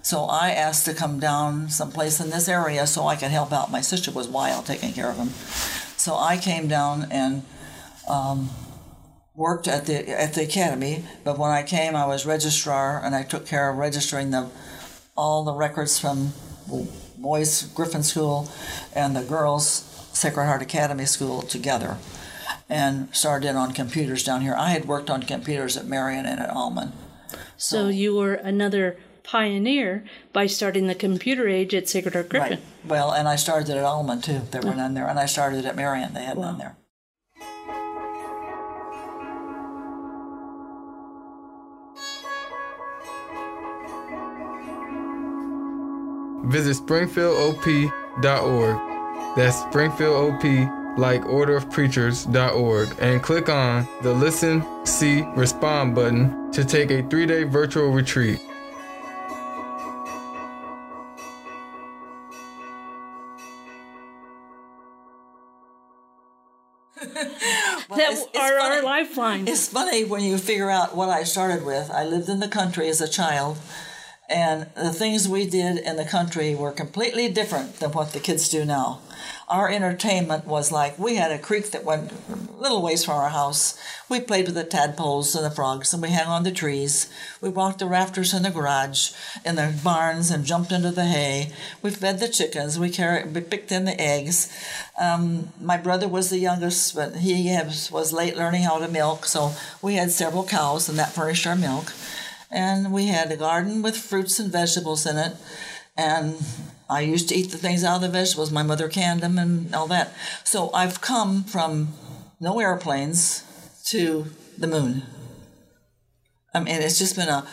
So 0.01 0.23
I 0.23 0.51
asked 0.51 0.85
to 0.85 0.93
come 0.93 1.19
down 1.19 1.69
someplace 1.69 2.19
in 2.19 2.31
this 2.31 2.47
area 2.47 2.87
so 2.87 3.05
I 3.05 3.15
could 3.15 3.29
help 3.29 3.53
out. 3.53 3.71
My 3.71 3.81
sister 3.81 4.11
was 4.11 4.27
wild 4.27 4.65
taking 4.65 4.93
care 4.93 5.11
of 5.11 5.17
them. 5.17 5.29
So 5.97 6.15
I 6.15 6.37
came 6.37 6.67
down 6.67 7.07
and 7.11 7.43
um, 8.07 8.49
worked 9.35 9.67
at 9.67 9.85
the 9.85 10.09
at 10.09 10.33
the 10.33 10.43
academy. 10.43 11.03
But 11.23 11.37
when 11.37 11.51
I 11.51 11.61
came, 11.61 11.95
I 11.95 12.07
was 12.07 12.25
registrar, 12.25 13.03
and 13.03 13.13
I 13.13 13.23
took 13.23 13.45
care 13.45 13.69
of 13.69 13.77
registering 13.77 14.31
the 14.31 14.49
all 15.19 15.43
the 15.43 15.53
records 15.53 15.99
from 15.99 16.31
boys 17.17 17.63
Griffin 17.75 18.03
School 18.03 18.49
and 18.95 19.15
the 19.15 19.23
girls 19.23 19.85
Sacred 20.13 20.45
Heart 20.45 20.61
Academy 20.61 21.05
School 21.05 21.41
together, 21.41 21.97
and 22.69 23.13
started 23.13 23.49
in 23.49 23.55
on 23.57 23.73
computers 23.73 24.23
down 24.23 24.41
here. 24.41 24.55
I 24.57 24.69
had 24.69 24.85
worked 24.85 25.09
on 25.09 25.21
computers 25.23 25.75
at 25.75 25.85
Marian 25.85 26.25
and 26.25 26.39
at 26.39 26.49
Alman. 26.49 26.93
So 27.57 27.89
you 27.89 28.15
were 28.15 28.35
another 28.35 28.97
pioneer 29.23 30.05
by 30.31 30.47
starting 30.47 30.87
the 30.87 30.95
computer 30.95 31.47
age 31.47 31.75
at 31.75 31.89
Sacred 31.89 32.13
Heart 32.13 32.29
Griffin. 32.29 32.49
Right. 32.51 32.61
Well, 32.85 33.11
and 33.11 33.27
I 33.27 33.35
started 33.35 33.69
at 33.75 33.83
Alman 33.83 34.21
too. 34.21 34.41
There 34.51 34.61
were 34.61 34.69
oh. 34.69 34.73
none 34.73 34.93
there, 34.93 35.07
and 35.07 35.19
I 35.19 35.25
started 35.25 35.65
at 35.65 35.75
Marian. 35.75 36.13
They 36.13 36.23
had 36.23 36.37
none 36.37 36.57
there. 36.57 36.77
Visit 46.43 46.77
springfieldop.org. 46.85 48.77
That's 49.35 49.57
springfieldop, 49.63 50.97
like 50.97 51.21
orderofpreachers.org, 51.23 52.89
and 52.99 53.21
click 53.23 53.49
on 53.49 53.87
the 54.01 54.13
Listen, 54.13 54.63
See, 54.85 55.21
Respond 55.35 55.95
button 55.95 56.51
to 56.51 56.63
take 56.65 56.91
a 56.91 57.03
three 57.09 57.25
day 57.25 57.43
virtual 57.43 57.89
retreat. 57.91 58.39
that 66.95 67.09
it's- 67.89 68.25
it's 68.33 68.37
are 68.37 68.59
our 68.59 68.69
funny. 68.75 68.81
lifeline. 68.81 69.47
It's 69.47 69.67
funny 69.67 70.03
when 70.03 70.21
you 70.21 70.37
figure 70.37 70.69
out 70.69 70.95
what 70.95 71.09
I 71.09 71.23
started 71.23 71.65
with. 71.65 71.89
I 71.91 72.03
lived 72.03 72.29
in 72.29 72.39
the 72.39 72.47
country 72.47 72.89
as 72.89 73.01
a 73.01 73.07
child, 73.07 73.57
and 74.29 74.67
the 74.75 74.93
things 74.93 75.27
we 75.27 75.47
did 75.47 75.79
in 75.79 75.95
the 75.95 76.05
country 76.05 76.53
were 76.53 76.71
completely 76.71 77.29
different 77.29 77.77
than 77.79 77.91
what 77.91 78.13
the 78.13 78.19
kids 78.19 78.47
do 78.47 78.63
now. 78.63 78.99
Our 79.49 79.69
entertainment 79.69 80.45
was 80.45 80.71
like 80.71 80.99
we 80.99 81.15
had 81.15 81.31
a 81.31 81.39
creek 81.39 81.71
that 81.71 81.83
went 81.83 82.11
a 82.11 82.61
little 82.61 82.83
ways 82.83 83.03
from 83.03 83.15
our 83.15 83.29
house. 83.29 83.79
We 84.07 84.19
played 84.19 84.45
with 84.45 84.53
the 84.53 84.63
tadpoles 84.63 85.35
and 85.35 85.43
the 85.43 85.49
frogs, 85.49 85.91
and 85.91 86.03
we 86.03 86.11
hung 86.11 86.27
on 86.27 86.43
the 86.43 86.51
trees. 86.51 87.11
We 87.41 87.49
walked 87.49 87.79
the 87.79 87.87
rafters 87.87 88.33
in 88.33 88.43
the 88.43 88.51
garage, 88.51 89.11
in 89.43 89.55
the 89.55 89.75
barns, 89.83 90.29
and 90.29 90.45
jumped 90.45 90.71
into 90.71 90.91
the 90.91 91.05
hay. 91.05 91.51
We 91.81 91.89
fed 91.89 92.19
the 92.19 92.29
chickens. 92.29 92.77
We 92.77 92.91
carried, 92.91 93.33
we 93.33 93.41
picked 93.41 93.71
in 93.71 93.85
the 93.85 93.99
eggs. 93.99 94.55
Um, 95.01 95.49
my 95.59 95.77
brother 95.77 96.07
was 96.07 96.29
the 96.29 96.37
youngest, 96.37 96.95
but 96.95 97.15
he 97.15 97.51
was 97.91 98.13
late 98.13 98.37
learning 98.37 98.63
how 98.63 98.77
to 98.77 98.87
milk, 98.87 99.25
so 99.25 99.53
we 99.81 99.95
had 99.95 100.11
several 100.11 100.43
cows, 100.43 100.87
and 100.87 100.99
that 100.99 101.13
furnished 101.13 101.47
our 101.47 101.55
milk. 101.55 101.91
And 102.51 102.91
we 102.91 103.07
had 103.07 103.31
a 103.31 103.37
garden 103.37 103.81
with 103.81 103.95
fruits 103.97 104.39
and 104.39 104.51
vegetables 104.51 105.05
in 105.05 105.17
it, 105.17 105.35
and 105.95 106.35
I 106.89 107.01
used 107.01 107.29
to 107.29 107.35
eat 107.35 107.51
the 107.51 107.57
things 107.57 107.83
out 107.83 107.97
of 107.97 108.01
the 108.01 108.09
vegetables. 108.09 108.51
My 108.51 108.63
mother 108.63 108.89
canned 108.89 109.21
them 109.21 109.37
and 109.37 109.73
all 109.75 109.87
that. 109.87 110.13
So 110.43 110.71
I've 110.73 111.01
come 111.01 111.43
from 111.43 111.89
no 112.39 112.59
airplanes 112.59 113.43
to 113.85 114.25
the 114.57 114.67
moon. 114.67 115.03
I 116.53 116.61
mean, 116.61 116.81
it's 116.81 116.97
just 116.97 117.15
been 117.15 117.29
a, 117.29 117.45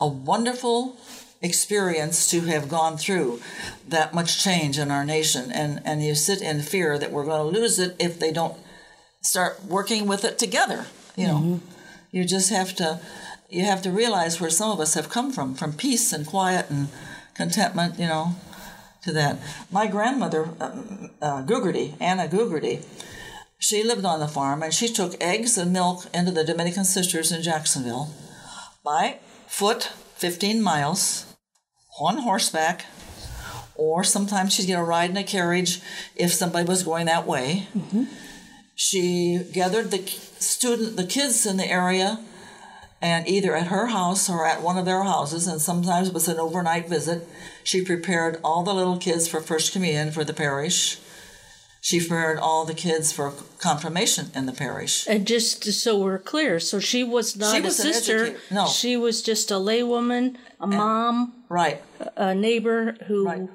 a 0.00 0.06
wonderful 0.06 0.98
experience 1.40 2.30
to 2.30 2.40
have 2.42 2.68
gone 2.68 2.96
through 2.98 3.40
that 3.88 4.12
much 4.12 4.42
change 4.42 4.78
in 4.78 4.90
our 4.90 5.04
nation. 5.04 5.50
And, 5.50 5.80
and 5.84 6.02
you 6.02 6.14
sit 6.14 6.42
in 6.42 6.60
fear 6.60 6.98
that 6.98 7.10
we're 7.10 7.24
going 7.24 7.52
to 7.52 7.58
lose 7.58 7.78
it 7.78 7.96
if 7.98 8.18
they 8.18 8.30
don't 8.30 8.56
start 9.22 9.64
working 9.64 10.06
with 10.06 10.24
it 10.24 10.38
together. 10.38 10.86
You 11.16 11.26
know, 11.26 11.38
mm-hmm. 11.38 11.66
you 12.10 12.24
just 12.24 12.50
have 12.50 12.74
to 12.76 13.00
you 13.52 13.64
have 13.64 13.82
to 13.82 13.90
realize 13.90 14.40
where 14.40 14.50
some 14.50 14.70
of 14.70 14.80
us 14.80 14.94
have 14.94 15.08
come 15.08 15.30
from, 15.30 15.54
from 15.54 15.72
peace 15.72 16.12
and 16.12 16.26
quiet 16.26 16.70
and 16.70 16.88
contentment. 17.34 17.98
You 17.98 18.06
know, 18.06 18.34
to 19.02 19.12
that. 19.12 19.38
My 19.70 19.86
grandmother, 19.86 20.48
uh, 20.60 20.70
uh, 21.20 21.42
Gugerty, 21.42 21.94
Anna 22.00 22.28
Gugerty, 22.28 22.84
she 23.58 23.82
lived 23.82 24.04
on 24.04 24.20
the 24.20 24.28
farm 24.28 24.62
and 24.62 24.72
she 24.72 24.88
took 24.88 25.20
eggs 25.22 25.58
and 25.58 25.72
milk 25.72 26.06
into 26.14 26.32
the 26.32 26.44
Dominican 26.44 26.84
Sisters 26.84 27.30
in 27.30 27.42
Jacksonville 27.42 28.10
by 28.84 29.18
foot, 29.46 29.84
15 30.16 30.62
miles, 30.62 31.26
on 32.00 32.18
horseback, 32.18 32.86
or 33.74 34.02
sometimes 34.02 34.54
she'd 34.54 34.66
get 34.66 34.78
a 34.78 34.84
ride 34.84 35.10
in 35.10 35.16
a 35.16 35.24
carriage 35.24 35.80
if 36.16 36.32
somebody 36.32 36.66
was 36.66 36.82
going 36.82 37.06
that 37.06 37.26
way. 37.26 37.68
Mm-hmm. 37.76 38.04
She 38.74 39.44
gathered 39.52 39.90
the 39.90 40.06
student, 40.06 40.96
the 40.96 41.06
kids 41.06 41.46
in 41.46 41.56
the 41.56 41.70
area, 41.70 42.18
and 43.02 43.26
either 43.26 43.56
at 43.56 43.66
her 43.66 43.88
house 43.88 44.30
or 44.30 44.46
at 44.46 44.62
one 44.62 44.78
of 44.78 44.84
their 44.84 45.02
houses, 45.02 45.48
and 45.48 45.60
sometimes 45.60 46.08
it 46.08 46.14
was 46.14 46.28
an 46.28 46.38
overnight 46.38 46.88
visit. 46.88 47.28
She 47.64 47.84
prepared 47.84 48.38
all 48.44 48.62
the 48.62 48.72
little 48.72 48.96
kids 48.96 49.26
for 49.26 49.40
First 49.40 49.72
Communion 49.72 50.12
for 50.12 50.22
the 50.22 50.32
parish. 50.32 51.00
She 51.80 51.98
prepared 51.98 52.38
all 52.38 52.64
the 52.64 52.74
kids 52.74 53.12
for 53.12 53.32
confirmation 53.58 54.30
in 54.36 54.46
the 54.46 54.52
parish. 54.52 55.08
And 55.08 55.26
just 55.26 55.64
so 55.64 55.98
we're 55.98 56.20
clear, 56.20 56.60
so 56.60 56.78
she 56.78 57.02
was 57.02 57.36
not 57.36 57.56
she 57.56 57.60
was 57.60 57.80
a 57.80 57.82
sister. 57.82 58.36
No, 58.52 58.66
she 58.68 58.96
was 58.96 59.20
just 59.20 59.50
a 59.50 59.54
laywoman, 59.54 60.36
a 60.60 60.62
and, 60.62 60.72
mom, 60.72 61.32
right, 61.48 61.82
a 62.16 62.36
neighbor 62.36 62.92
who 63.08 63.26
right. 63.26 63.48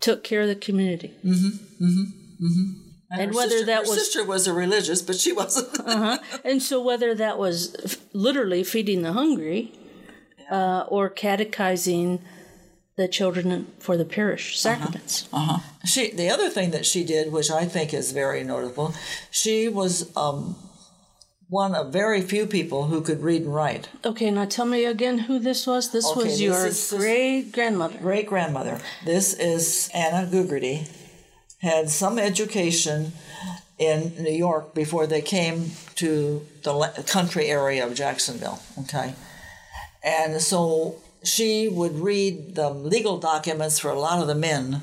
took 0.00 0.22
care 0.22 0.42
of 0.42 0.48
the 0.48 0.54
community. 0.54 1.14
Mm-hmm. 1.24 1.84
Mm-hmm. 1.84 2.46
Mm-hmm. 2.46 2.81
And, 3.12 3.20
and 3.20 3.34
whether 3.34 3.50
sister, 3.50 3.66
that 3.66 3.82
was 3.82 3.98
sister 3.98 4.24
was 4.24 4.46
a 4.46 4.54
religious, 4.54 5.02
but 5.02 5.16
she 5.16 5.32
wasn't. 5.32 5.78
uh-huh. 5.86 6.18
And 6.44 6.62
so 6.62 6.80
whether 6.80 7.14
that 7.14 7.38
was 7.38 7.98
literally 8.12 8.64
feeding 8.64 9.02
the 9.02 9.12
hungry, 9.12 9.72
yeah. 10.38 10.56
uh, 10.56 10.86
or 10.88 11.10
catechizing 11.10 12.22
the 12.96 13.08
children 13.08 13.66
for 13.78 13.96
the 13.96 14.04
parish 14.04 14.54
uh-huh. 14.64 14.76
sacraments. 14.76 15.28
Uh-huh. 15.32 15.54
uh-huh. 15.54 15.86
She 15.86 16.10
the 16.10 16.30
other 16.30 16.48
thing 16.48 16.70
that 16.70 16.86
she 16.86 17.04
did, 17.04 17.32
which 17.32 17.50
I 17.50 17.66
think 17.66 17.92
is 17.92 18.12
very 18.12 18.44
notable, 18.44 18.94
she 19.30 19.68
was 19.68 20.14
um, 20.16 20.56
one 21.48 21.74
of 21.74 21.92
very 21.92 22.22
few 22.22 22.46
people 22.46 22.86
who 22.86 23.02
could 23.02 23.20
read 23.22 23.42
and 23.42 23.54
write. 23.54 23.90
Okay, 24.06 24.30
now 24.30 24.46
tell 24.46 24.64
me 24.64 24.86
again 24.86 25.18
who 25.18 25.38
this 25.38 25.66
was. 25.66 25.92
This 25.92 26.06
okay, 26.06 26.22
was 26.22 26.40
your 26.40 26.70
great 26.98 27.52
grandmother. 27.52 27.98
Great 27.98 28.26
grandmother. 28.26 28.80
This 29.04 29.34
is 29.34 29.90
Anna 29.92 30.26
Gugerty. 30.26 30.88
Had 31.62 31.90
some 31.90 32.18
education 32.18 33.12
in 33.78 34.12
New 34.22 34.32
York 34.32 34.74
before 34.74 35.06
they 35.06 35.22
came 35.22 35.70
to 35.96 36.46
the 36.62 37.04
country 37.06 37.46
area 37.46 37.86
of 37.86 37.94
Jacksonville. 37.94 38.60
Okay. 38.80 39.14
And 40.04 40.40
so 40.40 40.96
she 41.22 41.68
would 41.68 41.98
read 41.98 42.54
the 42.54 42.70
legal 42.70 43.18
documents 43.18 43.78
for 43.78 43.90
a 43.90 43.98
lot 43.98 44.20
of 44.20 44.26
the 44.26 44.34
men 44.34 44.82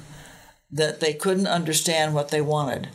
that 0.72 1.00
they 1.00 1.14
couldn't 1.14 1.48
understand 1.48 2.14
what 2.14 2.30
they 2.30 2.42
wanted. 2.42 2.90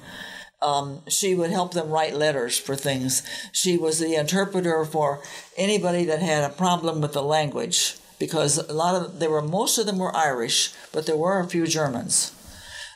Um, 0.62 1.02
she 1.08 1.34
would 1.34 1.50
help 1.50 1.74
them 1.74 1.90
write 1.90 2.14
letters 2.14 2.58
for 2.58 2.76
things. 2.76 3.22
She 3.52 3.76
was 3.76 3.98
the 3.98 4.14
interpreter 4.14 4.84
for 4.84 5.22
anybody 5.56 6.04
that 6.04 6.22
had 6.22 6.44
a 6.44 6.54
problem 6.54 7.00
with 7.00 7.12
the 7.12 7.22
language 7.22 7.96
because 8.18 8.56
a 8.56 8.72
lot 8.72 8.94
of 8.94 9.18
they 9.20 9.28
were 9.28 9.42
most 9.42 9.76
of 9.76 9.84
them 9.84 9.98
were 9.98 10.16
Irish, 10.16 10.72
but 10.92 11.04
there 11.04 11.16
were 11.16 11.40
a 11.40 11.48
few 11.48 11.66
Germans. 11.66 12.33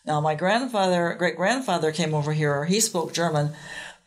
Now 0.08 0.22
my 0.22 0.34
grandfather, 0.34 1.14
great 1.18 1.36
grandfather 1.36 1.92
came 1.92 2.14
over 2.14 2.32
here. 2.32 2.64
He 2.64 2.80
spoke 2.80 3.12
German, 3.12 3.52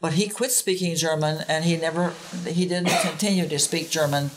but 0.02 0.14
he 0.14 0.28
quit 0.28 0.52
speaking 0.52 0.96
German 0.96 1.46
and 1.48 1.64
he 1.64 1.78
never 1.78 2.14
he 2.48 2.66
didn't 2.66 2.90
continue 3.02 3.48
to 3.48 3.60
speak 3.60 3.92
German 3.92 4.32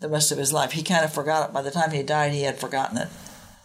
the 0.00 0.08
rest 0.10 0.30
of 0.30 0.36
his 0.36 0.52
life. 0.52 0.72
He 0.72 0.82
kind 0.82 1.06
of 1.06 1.12
forgot 1.12 1.48
it. 1.48 1.54
By 1.54 1.62
the 1.62 1.70
time 1.70 1.92
he 1.92 2.02
died, 2.02 2.32
he 2.32 2.42
had 2.42 2.58
forgotten 2.58 2.98
it. 2.98 3.08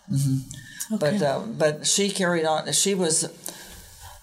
Mm-hmm. 0.10 0.96
Okay. 0.96 1.18
But 1.18 1.22
uh, 1.22 1.40
but 1.42 1.86
she 1.86 2.10
carried 2.10 2.46
on. 2.46 2.72
She 2.72 2.96
was 2.96 3.28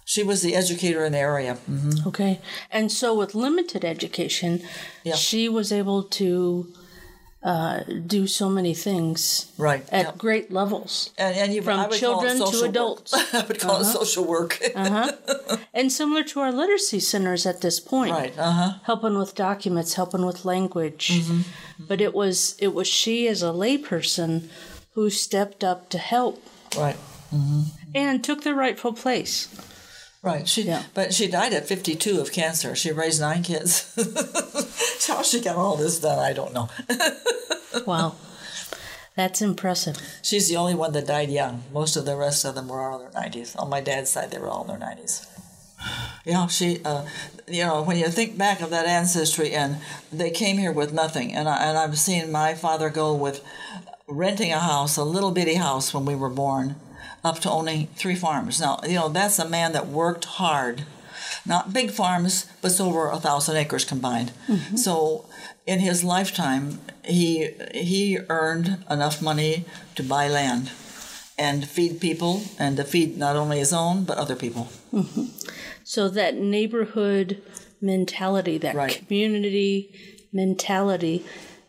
she 0.07 0.23
was 0.23 0.41
the 0.41 0.57
educator 0.57 1.05
in 1.05 1.13
the 1.13 1.19
area. 1.19 1.59
Mm-hmm. 1.71 2.09
Okay, 2.09 2.41
and 2.71 2.91
so 2.91 3.15
with 3.15 3.35
limited 3.35 3.85
education, 3.85 4.63
yeah. 5.05 5.15
she 5.15 5.47
was 5.47 5.73
able 5.73 6.05
to 6.05 6.73
uh, 7.43 7.81
do 8.07 8.27
so 8.27 8.51
many 8.51 8.75
things 8.75 9.51
right 9.57 9.89
at 9.91 10.19
great 10.19 10.53
levels 10.53 11.11
and, 11.17 11.35
and 11.37 11.55
you, 11.55 11.63
from 11.63 11.91
children 11.91 12.39
to 12.39 12.63
adults 12.65 13.15
i 13.33 13.43
would 13.47 13.59
call 13.59 13.71
uh-huh. 13.77 13.81
it 13.81 13.93
social 13.93 14.25
work 14.25 14.59
uh-huh. 14.75 15.57
and 15.75 15.91
similar 15.91 16.23
to 16.23 16.41
our 16.41 16.53
literacy 16.53 17.01
centers 17.01 17.47
at 17.47 17.63
this 17.63 17.81
point 17.81 18.13
right 18.13 18.39
uh-huh. 18.39 18.79
helping 18.83 19.17
with 19.17 19.35
documents 19.35 19.95
helping 19.95 20.27
with 20.27 20.45
language 20.45 21.09
mm-hmm. 21.09 21.41
but 21.79 22.03
it 22.03 22.13
was 22.13 22.57
it 22.59 22.75
was 22.75 22.87
she 22.87 23.27
as 23.27 23.43
a 23.43 23.47
layperson 23.47 24.49
who 24.93 25.09
stepped 25.09 25.65
up 25.65 25.89
to 25.89 25.97
help 25.97 26.45
right 26.77 26.97
mm-hmm. 27.35 27.63
and 27.95 28.23
took 28.23 28.43
the 28.43 28.55
rightful 28.55 28.93
place 28.93 29.49
Right. 30.23 30.47
She, 30.47 30.63
yeah. 30.63 30.83
But 30.93 31.15
she 31.15 31.29
died 31.29 31.55
at 31.55 31.67
52 31.67 32.21
of 32.21 32.33
cancer. 32.33 32.77
She 32.77 32.93
raised 32.93 33.21
nine 33.21 33.43
kids. 33.43 33.95
How 35.07 35.23
she 35.23 35.41
got 35.41 35.57
all 35.57 35.77
this 35.77 35.99
done, 35.99 36.19
I 36.19 36.33
don't 36.33 36.53
know. 36.53 36.69
wow. 37.87 38.15
That's 39.17 39.43
impressive. 39.43 39.97
She's 40.23 40.49
the 40.49 40.57
only 40.57 40.75
one 40.75 40.93
that 40.93 41.07
died 41.07 41.31
young. 41.31 41.65
Most 41.73 41.97
of 41.97 42.05
the 42.05 42.17
rest 42.17 42.45
of 42.45 42.55
them 42.55 42.69
were 42.69 42.81
all 42.81 43.01
in 43.01 43.11
their 43.11 43.23
90s. 43.23 43.59
On 43.59 43.69
my 43.69 43.81
dad's 43.81 44.11
side, 44.11 44.31
they 44.31 44.39
were 44.39 44.49
all 44.49 44.63
in 44.63 44.69
their 44.69 44.89
90s. 44.89 45.27
Yeah, 46.25 46.47
she, 46.47 46.81
uh, 46.85 47.07
you 47.49 47.65
know, 47.65 47.83
when 47.83 47.97
you 47.97 48.09
think 48.09 48.37
back 48.37 48.61
of 48.61 48.71
that 48.71 48.87
ancestry, 48.87 49.53
and 49.53 49.79
they 50.13 50.31
came 50.31 50.59
here 50.59 50.73
with 50.73 50.93
nothing, 50.93 51.35
and 51.35 51.49
I, 51.49 51.57
and 51.65 51.79
I've 51.79 51.99
seen 51.99 52.31
my 52.31 52.55
father 52.55 52.91
go 52.91 53.15
with 53.15 53.43
renting 54.07 54.53
a 54.53 54.59
house, 54.59 54.97
a 54.97 55.05
little 55.05 55.31
bitty 55.31 55.55
house 55.55 55.95
when 55.95 56.05
we 56.05 56.15
were 56.15 56.29
born, 56.29 56.77
up 57.25 57.39
to 57.41 57.51
owning 57.51 57.89
three 57.89 58.15
farms. 58.15 58.61
Now, 58.61 58.81
you 58.87 58.95
know, 58.95 59.09
that's 59.09 59.39
a 59.39 59.49
man 59.49 59.73
that 59.73 59.87
worked 59.87 60.25
hard. 60.25 60.85
Not 61.47 61.73
big 61.73 61.91
farms, 61.91 62.47
but 62.61 62.71
it's 62.71 62.81
over 62.81 63.09
a 63.09 63.17
thousand 63.17 63.57
acres 63.57 63.85
combined. 63.85 64.33
Mm-hmm. 64.49 64.77
So, 64.77 65.27
in 65.67 65.81
his 65.81 66.03
lifetime, 66.03 66.81
he 67.05 67.51
he 67.75 68.19
earned 68.29 68.85
enough 68.91 69.23
money 69.23 69.65
to 69.95 70.03
buy 70.03 70.29
land 70.29 70.71
and 71.39 71.67
feed 71.67 72.01
people, 72.01 72.43
and 72.59 72.77
to 72.77 72.85
feed 72.85 73.17
not 73.17 73.35
only 73.35 73.59
his 73.59 73.73
own 73.73 74.05
but 74.05 74.19
other 74.19 74.37
people. 74.37 74.69
Mm-hmm. 74.93 75.25
So 75.85 76.09
that 76.11 76.35
neighborhood 76.35 77.43
mentality, 77.81 78.59
that 78.59 78.75
right. 78.75 79.03
community 79.07 79.95
mentality, 80.33 81.25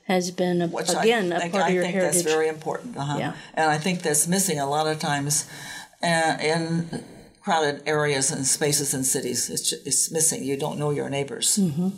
has 0.05 0.31
been 0.31 0.61
a, 0.61 0.65
again 0.99 1.31
a 1.31 1.39
part 1.49 1.55
I 1.55 1.67
of 1.69 1.73
your 1.73 1.83
think 1.83 1.95
heritage. 1.95 2.23
That's 2.23 2.33
very 2.33 2.47
important. 2.47 2.97
Uh-huh. 2.97 3.17
Yeah. 3.17 3.33
And 3.53 3.69
I 3.69 3.77
think 3.77 4.01
that's 4.01 4.27
missing 4.27 4.59
a 4.59 4.69
lot 4.69 4.87
of 4.87 4.99
times 4.99 5.47
uh, 6.03 6.37
in 6.41 7.03
crowded 7.41 7.81
areas 7.85 8.31
and 8.31 8.45
spaces 8.45 8.93
in 8.93 9.03
cities. 9.03 9.49
It's, 9.49 9.73
it's 9.73 10.11
missing. 10.11 10.43
You 10.43 10.57
don't 10.57 10.77
know 10.77 10.91
your 10.91 11.09
neighbors. 11.09 11.57
Mm-hmm. 11.57 11.89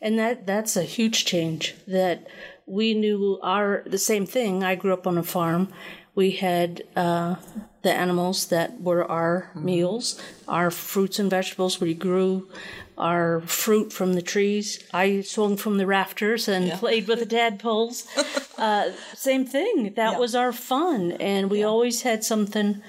And 0.00 0.18
that 0.18 0.46
that's 0.46 0.76
a 0.76 0.82
huge 0.82 1.24
change. 1.24 1.74
That 1.86 2.26
we 2.66 2.94
knew 2.94 3.38
our 3.42 3.82
the 3.86 3.98
same 3.98 4.26
thing. 4.26 4.62
I 4.62 4.74
grew 4.76 4.92
up 4.92 5.06
on 5.06 5.18
a 5.18 5.22
farm. 5.22 5.68
We 6.14 6.30
had 6.32 6.84
uh, 6.94 7.36
the 7.82 7.92
animals 7.92 8.46
that 8.46 8.80
were 8.80 9.04
our 9.04 9.50
mm-hmm. 9.50 9.64
meals, 9.64 10.22
our 10.46 10.70
fruits 10.70 11.18
and 11.18 11.28
vegetables. 11.28 11.80
We 11.80 11.92
grew 11.94 12.48
our 12.96 13.40
fruit 13.42 13.92
from 13.92 14.14
the 14.14 14.22
trees. 14.22 14.84
I 14.92 15.20
swung 15.22 15.56
from 15.56 15.78
the 15.78 15.86
rafters 15.86 16.48
and 16.48 16.66
yeah. 16.66 16.76
played 16.78 17.08
with 17.08 17.20
the 17.20 17.26
tadpoles. 17.26 18.06
uh, 18.58 18.92
same 19.14 19.44
thing. 19.44 19.94
That 19.96 20.12
yeah. 20.12 20.18
was 20.18 20.34
our 20.34 20.52
fun, 20.52 21.12
and 21.12 21.50
we 21.50 21.60
yeah. 21.60 21.66
always 21.66 22.02
had 22.02 22.24
something 22.24 22.82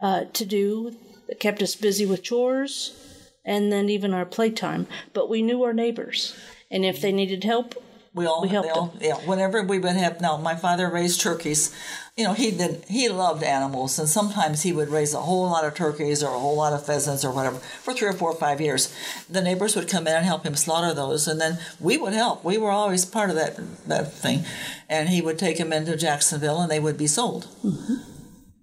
uh, 0.00 0.24
to 0.32 0.44
do 0.44 0.96
that 1.28 1.40
kept 1.40 1.62
us 1.62 1.74
busy 1.74 2.06
with 2.06 2.22
chores, 2.22 2.96
and 3.44 3.72
then 3.72 3.88
even 3.88 4.14
our 4.14 4.26
playtime. 4.26 4.86
But 5.12 5.28
we 5.28 5.42
knew 5.42 5.62
our 5.62 5.72
neighbors, 5.72 6.34
and 6.70 6.84
if 6.84 7.00
they 7.00 7.12
needed 7.12 7.44
help, 7.44 7.74
we 8.14 8.26
all, 8.26 8.42
we 8.42 8.48
helped 8.48 8.70
all, 8.70 8.86
them. 8.88 8.98
Yeah, 9.00 9.16
whenever 9.26 9.62
we 9.62 9.78
would 9.78 9.96
have. 9.96 10.20
Now, 10.20 10.36
my 10.36 10.54
father 10.54 10.90
raised 10.90 11.20
turkeys. 11.20 11.74
You 12.16 12.24
know, 12.24 12.34
he 12.34 12.50
did. 12.50 12.84
He 12.88 13.08
loved 13.08 13.42
animals, 13.42 13.98
and 13.98 14.06
sometimes 14.06 14.62
he 14.62 14.72
would 14.72 14.90
raise 14.90 15.14
a 15.14 15.20
whole 15.20 15.48
lot 15.48 15.64
of 15.64 15.74
turkeys 15.74 16.22
or 16.22 16.34
a 16.34 16.38
whole 16.38 16.56
lot 16.56 16.74
of 16.74 16.84
pheasants 16.84 17.24
or 17.24 17.32
whatever 17.32 17.56
for 17.56 17.94
three 17.94 18.08
or 18.08 18.12
four 18.12 18.30
or 18.30 18.36
five 18.36 18.60
years. 18.60 18.94
The 19.30 19.40
neighbors 19.40 19.74
would 19.74 19.88
come 19.88 20.06
in 20.06 20.14
and 20.14 20.26
help 20.26 20.44
him 20.44 20.54
slaughter 20.54 20.92
those, 20.92 21.26
and 21.26 21.40
then 21.40 21.58
we 21.80 21.96
would 21.96 22.12
help. 22.12 22.44
We 22.44 22.58
were 22.58 22.70
always 22.70 23.06
part 23.06 23.30
of 23.30 23.36
that 23.36 23.56
that 23.88 24.12
thing, 24.12 24.44
and 24.90 25.08
he 25.08 25.22
would 25.22 25.38
take 25.38 25.56
them 25.56 25.72
into 25.72 25.96
Jacksonville, 25.96 26.60
and 26.60 26.70
they 26.70 26.80
would 26.80 26.98
be 26.98 27.06
sold. 27.06 27.48
Mm-hmm. 27.64 27.94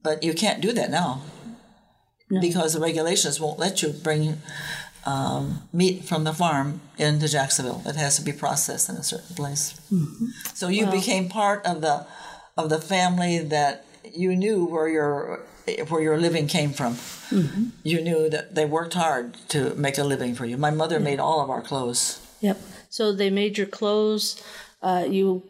But 0.03 0.21
you 0.21 0.35
can't 0.35 0.61
do 0.61 0.71
that 0.73 0.91
now 0.91 1.23
because 2.41 2.73
the 2.73 2.79
regulations 2.79 3.39
won't 3.39 3.57
let 3.57 3.81
you 3.81 3.89
bring 3.89 4.41
um, 5.05 5.63
meat 5.73 6.03
from 6.05 6.23
the 6.23 6.33
farm 6.33 6.81
into 6.97 7.27
Jacksonville. 7.27 7.81
It 7.85 7.95
has 7.95 8.17
to 8.17 8.21
be 8.21 8.31
processed 8.31 8.89
in 8.89 8.95
a 8.95 9.03
certain 9.03 9.35
place. 9.35 9.79
So 10.53 10.67
you 10.67 10.85
became 10.85 11.29
part 11.29 11.65
of 11.65 11.81
the 11.81 12.05
of 12.63 12.69
the 12.69 12.79
family 12.79 13.39
that 13.39 13.85
you 14.13 14.35
knew 14.35 14.65
where 14.65 14.87
your 14.87 15.45
where 15.87 16.01
your 16.01 16.17
living 16.17 16.47
came 16.47 16.71
from. 16.73 16.97
You 17.83 18.01
knew 18.01 18.29
that 18.29 18.55
they 18.55 18.65
worked 18.65 18.95
hard 18.95 19.35
to 19.49 19.75
make 19.75 19.97
a 19.99 20.03
living 20.03 20.33
for 20.35 20.45
you. 20.45 20.57
My 20.57 20.71
mother 20.71 20.99
made 20.99 21.19
all 21.19 21.41
of 21.41 21.49
our 21.49 21.61
clothes. 21.61 22.19
Yep. 22.41 22.57
So 22.89 23.13
they 23.13 23.29
made 23.29 23.57
your 23.57 23.67
clothes. 23.67 24.41
Uh, 24.81 25.05
you 25.07 25.43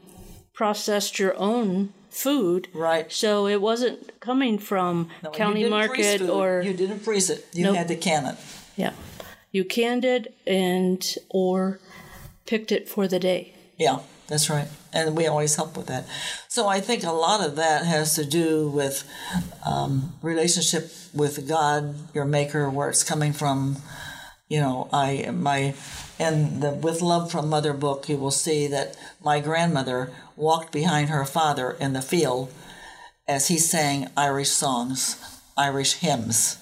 processed 0.53 1.19
your 1.19 1.37
own 1.37 1.93
food. 2.09 2.67
Right. 2.73 3.09
So 3.11 3.47
it 3.47 3.61
wasn't 3.61 4.19
coming 4.19 4.59
from 4.59 5.09
No, 5.23 5.29
county 5.31 5.69
market 5.69 6.21
or 6.21 6.61
you 6.61 6.73
didn't 6.73 6.99
freeze 6.99 7.29
it. 7.29 7.45
You 7.53 7.63
Nope. 7.65 7.75
had 7.77 7.87
to 7.87 7.95
can 7.95 8.25
it. 8.25 8.35
yeah. 8.75 8.91
You 9.51 9.63
canned 9.63 10.03
it 10.05 10.35
and 10.45 11.01
or 11.29 11.79
picked 12.45 12.71
it 12.71 12.89
for 12.89 13.07
the 13.07 13.19
day. 13.19 13.53
Yeah, 13.77 13.99
that's 14.27 14.49
right. 14.49 14.67
And 14.93 15.15
we 15.15 15.27
always 15.27 15.55
help 15.55 15.77
with 15.77 15.87
that. 15.87 16.05
So 16.47 16.67
I 16.67 16.81
think 16.81 17.03
a 17.03 17.11
lot 17.11 17.45
of 17.45 17.55
that 17.57 17.85
has 17.85 18.15
to 18.15 18.25
do 18.25 18.69
with 18.69 19.03
um, 19.65 20.13
relationship 20.21 20.91
with 21.13 21.47
God, 21.47 21.95
your 22.13 22.25
Maker, 22.25 22.69
where 22.69 22.89
it's 22.89 23.03
coming 23.03 23.33
from. 23.33 23.77
You 24.47 24.61
know, 24.61 24.89
I 24.91 25.29
my 25.31 25.75
in 26.19 26.59
the 26.59 26.71
with 26.71 27.01
love 27.01 27.31
from 27.31 27.49
Mother 27.49 27.73
book, 27.73 28.09
you 28.09 28.17
will 28.17 28.31
see 28.31 28.67
that 28.67 28.97
my 29.23 29.39
grandmother 29.39 30.11
walked 30.35 30.71
behind 30.71 31.09
her 31.09 31.23
father 31.23 31.77
in 31.79 31.93
the 31.93 32.01
field 32.01 32.51
as 33.27 33.47
he 33.47 33.59
sang 33.59 34.07
Irish 34.17 34.49
songs, 34.49 35.23
Irish 35.55 35.93
hymns. 35.95 36.57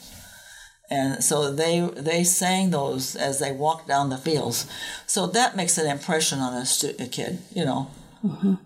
And 0.90 1.24
so 1.24 1.52
they 1.52 1.80
they 1.80 2.24
sang 2.24 2.72
those 2.72 3.16
as 3.16 3.40
they 3.40 3.52
walked 3.52 3.88
down 3.88 4.10
the 4.10 4.18
fields. 4.18 4.68
So 5.06 5.28
that 5.28 5.56
makes 5.56 5.78
an 5.78 5.90
impression 5.90 6.40
on 6.40 6.54
a, 6.54 6.66
stu- 6.66 6.96
a 7.00 7.08
kid, 7.08 7.40
you 7.54 7.66
know. 7.66 7.90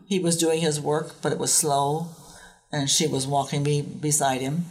He 0.06 0.20
was 0.20 0.38
doing 0.38 0.62
his 0.62 0.80
work, 0.80 1.22
but 1.22 1.32
it 1.32 1.38
was 1.38 1.54
slow, 1.54 2.08
and 2.72 2.90
she 2.90 3.08
was 3.08 3.28
walking 3.28 3.64
me 3.64 3.82
beside 3.82 4.42
him 4.42 4.66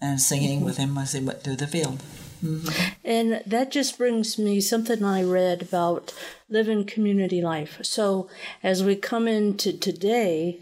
and 0.00 0.20
singing 0.20 0.64
with 0.64 0.76
him 0.78 0.98
as 0.98 1.12
he 1.12 1.20
went 1.20 1.42
through 1.42 1.56
the 1.56 1.66
field. 1.66 2.02
And 3.04 3.40
that 3.46 3.70
just 3.70 3.96
brings 3.98 4.36
me 4.36 4.60
something 4.60 5.04
I 5.04 5.22
read 5.22 5.62
about 5.62 6.12
living 6.48 6.84
community 6.84 7.40
life. 7.40 7.78
So 7.82 8.28
as 8.64 8.82
we 8.82 8.96
come 8.96 9.28
into 9.28 9.72
today, 9.78 10.60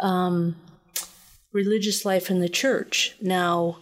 um, 0.00 0.56
religious 1.52 2.04
life 2.04 2.30
in 2.30 2.40
the 2.40 2.48
church. 2.48 3.16
Now, 3.20 3.78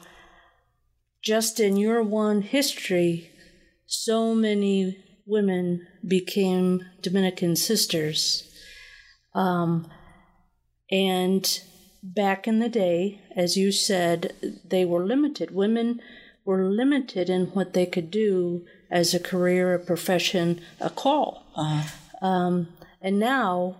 just 1.22 1.58
in 1.58 1.76
your 1.76 2.02
one 2.02 2.42
history, 2.42 3.30
so 3.86 4.34
many 4.34 5.02
women 5.26 5.86
became 6.06 6.84
Dominican 7.00 7.56
sisters. 7.56 8.51
Um, 9.34 9.86
and 10.90 11.60
back 12.02 12.46
in 12.46 12.58
the 12.58 12.68
day, 12.68 13.20
as 13.34 13.56
you 13.56 13.72
said, 13.72 14.34
they 14.64 14.84
were 14.84 15.04
limited. 15.04 15.50
Women 15.52 16.00
were 16.44 16.64
limited 16.64 17.30
in 17.30 17.46
what 17.46 17.72
they 17.72 17.86
could 17.86 18.10
do 18.10 18.64
as 18.90 19.14
a 19.14 19.20
career, 19.20 19.74
a 19.74 19.78
profession, 19.78 20.60
a 20.80 20.90
call. 20.90 21.46
Um, 22.20 22.68
and 23.00 23.18
now 23.18 23.76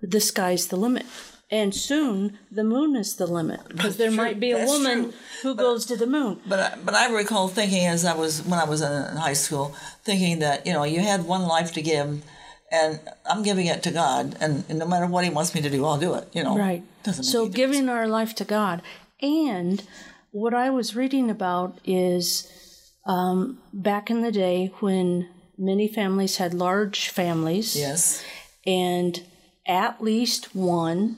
the 0.00 0.20
sky's 0.20 0.68
the 0.68 0.76
limit. 0.76 1.06
And 1.52 1.74
soon 1.74 2.38
the 2.50 2.62
moon 2.62 2.94
is 2.94 3.16
the 3.16 3.26
limit 3.26 3.68
because 3.68 3.96
there 3.96 4.12
might 4.12 4.38
be 4.38 4.52
a 4.52 4.58
That's 4.58 4.70
woman 4.70 5.02
true. 5.02 5.12
who 5.42 5.54
goes 5.56 5.84
to 5.86 5.96
the 5.96 6.06
moon. 6.06 6.40
But 6.46 6.60
I, 6.60 6.78
but 6.84 6.94
I 6.94 7.12
recall 7.12 7.48
thinking 7.48 7.86
as 7.86 8.04
I 8.04 8.14
was 8.14 8.40
when 8.44 8.60
I 8.60 8.64
was 8.64 8.82
in 8.82 9.16
high 9.16 9.32
school, 9.32 9.74
thinking 10.04 10.38
that 10.38 10.64
you 10.64 10.72
know 10.72 10.84
you 10.84 11.00
had 11.00 11.24
one 11.26 11.42
life 11.42 11.72
to 11.72 11.82
give, 11.82 12.22
and 12.70 13.00
I'm 13.26 13.42
giving 13.42 13.66
it 13.66 13.82
to 13.84 13.90
God, 13.90 14.36
and, 14.40 14.64
and 14.68 14.78
no 14.78 14.86
matter 14.86 15.06
what 15.06 15.24
He 15.24 15.30
wants 15.30 15.54
me 15.54 15.60
to 15.62 15.70
do, 15.70 15.84
I'll 15.84 15.98
do 15.98 16.14
it. 16.14 16.28
You 16.32 16.44
know, 16.44 16.56
Right. 16.56 16.82
Doesn't 17.02 17.24
so 17.24 17.48
giving 17.48 17.88
our 17.88 18.06
life 18.06 18.34
to 18.36 18.44
God. 18.44 18.82
And 19.22 19.82
what 20.30 20.54
I 20.54 20.70
was 20.70 20.94
reading 20.96 21.30
about 21.30 21.78
is 21.84 22.50
um, 23.06 23.58
back 23.72 24.10
in 24.10 24.22
the 24.22 24.32
day 24.32 24.72
when 24.80 25.28
many 25.58 25.88
families 25.88 26.36
had 26.36 26.54
large 26.54 27.08
families, 27.08 27.74
Yes. 27.76 28.22
and 28.66 29.22
at 29.66 30.02
least 30.02 30.54
one 30.54 31.16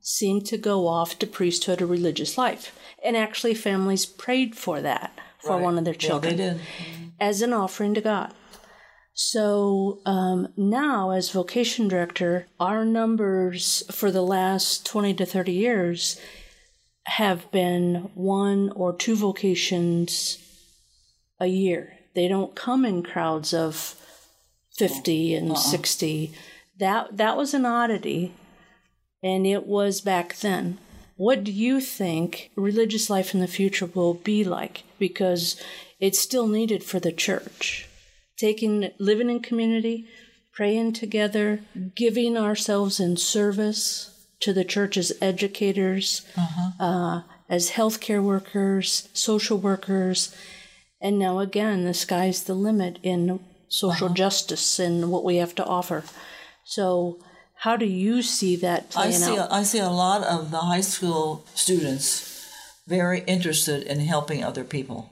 seemed 0.00 0.46
to 0.46 0.56
go 0.58 0.86
off 0.86 1.18
to 1.18 1.26
priesthood 1.26 1.82
or 1.82 1.86
religious 1.86 2.38
life. 2.38 2.76
And 3.04 3.16
actually, 3.16 3.54
families 3.54 4.06
prayed 4.06 4.56
for 4.56 4.80
that 4.80 5.12
for 5.38 5.52
Right. 5.56 5.62
one 5.62 5.78
of 5.78 5.84
their 5.84 5.94
Yeah, 5.94 5.98
children 6.00 6.36
they 6.36 6.42
did. 6.44 6.60
as 7.20 7.42
an 7.42 7.52
offering 7.52 7.94
to 7.94 8.00
God. 8.00 8.32
So 9.18 10.00
um, 10.04 10.48
now, 10.58 11.10
as 11.10 11.30
vocation 11.30 11.88
director, 11.88 12.48
our 12.60 12.84
numbers 12.84 13.82
for 13.90 14.10
the 14.10 14.20
last 14.20 14.84
20 14.84 15.14
to 15.14 15.24
30 15.24 15.52
years 15.52 16.20
have 17.06 17.50
been 17.50 18.10
one 18.14 18.70
or 18.76 18.94
two 18.94 19.16
vocations 19.16 20.38
a 21.40 21.46
year. 21.46 21.94
They 22.14 22.28
don't 22.28 22.54
come 22.54 22.84
in 22.84 23.02
crowds 23.02 23.54
of 23.54 23.94
50 24.76 25.34
and 25.34 25.56
60. 25.56 26.34
That, 26.78 27.16
that 27.16 27.38
was 27.38 27.54
an 27.54 27.64
oddity, 27.64 28.34
and 29.22 29.46
it 29.46 29.66
was 29.66 30.02
back 30.02 30.36
then. 30.36 30.76
What 31.16 31.42
do 31.42 31.52
you 31.52 31.80
think 31.80 32.50
religious 32.54 33.08
life 33.08 33.32
in 33.32 33.40
the 33.40 33.46
future 33.46 33.86
will 33.86 34.12
be 34.12 34.44
like? 34.44 34.82
Because 34.98 35.58
it's 35.98 36.18
still 36.18 36.46
needed 36.46 36.84
for 36.84 37.00
the 37.00 37.12
church. 37.12 37.85
Taking, 38.36 38.90
living 38.98 39.30
in 39.30 39.40
community, 39.40 40.06
praying 40.52 40.92
together, 40.92 41.60
giving 41.94 42.36
ourselves 42.36 43.00
in 43.00 43.16
service 43.16 44.26
to 44.40 44.52
the 44.52 44.64
church 44.64 44.96
as 44.96 45.12
educators, 45.20 46.26
uh, 46.78 47.22
as 47.48 47.72
healthcare 47.72 48.22
workers, 48.22 49.08
social 49.12 49.58
workers, 49.58 50.34
and 51.00 51.18
now 51.18 51.38
again, 51.38 51.84
the 51.84 51.94
sky's 51.94 52.42
the 52.44 52.54
limit 52.54 52.98
in 53.02 53.40
social 53.68 54.08
justice 54.08 54.78
and 54.78 55.10
what 55.10 55.24
we 55.24 55.36
have 55.36 55.54
to 55.56 55.64
offer. 55.64 56.04
So, 56.64 57.18
how 57.60 57.76
do 57.76 57.86
you 57.86 58.22
see 58.22 58.56
that 58.56 58.90
playing 58.90 59.14
I 59.14 59.16
see. 59.16 59.38
out? 59.38 59.52
I 59.52 59.62
see 59.62 59.78
a 59.78 59.88
lot 59.88 60.24
of 60.24 60.50
the 60.50 60.58
high 60.58 60.80
school 60.80 61.46
students 61.54 62.46
very 62.86 63.20
interested 63.20 63.82
in 63.82 64.00
helping 64.00 64.44
other 64.44 64.64
people. 64.64 65.10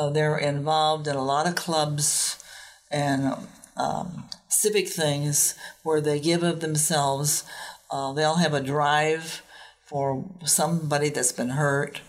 Uh, 0.00 0.08
they're 0.08 0.38
involved 0.38 1.06
in 1.06 1.14
a 1.14 1.22
lot 1.22 1.46
of 1.46 1.54
clubs 1.54 2.42
and 2.90 3.36
um, 3.76 4.24
civic 4.48 4.88
things 4.88 5.54
where 5.82 6.00
they 6.00 6.18
give 6.18 6.42
of 6.42 6.60
themselves. 6.60 7.44
Uh, 7.90 8.10
they'll 8.14 8.36
have 8.36 8.54
a 8.54 8.62
drive 8.62 9.42
for 9.84 10.24
somebody 10.46 11.10
that's 11.10 11.32
been 11.32 11.50
hurt 11.50 12.00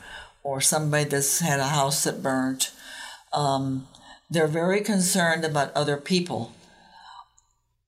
or 0.41 0.61
somebody 0.61 1.03
that's 1.03 1.39
had 1.39 1.59
a 1.59 1.67
house 1.67 2.05
that 2.05 2.23
burnt. 2.23 2.71
Um, 3.33 3.89
they're 4.29 4.47
very 4.47 4.79
concerned 4.79 5.43
about 5.43 5.75
other 5.75 5.97
people. 5.97 6.53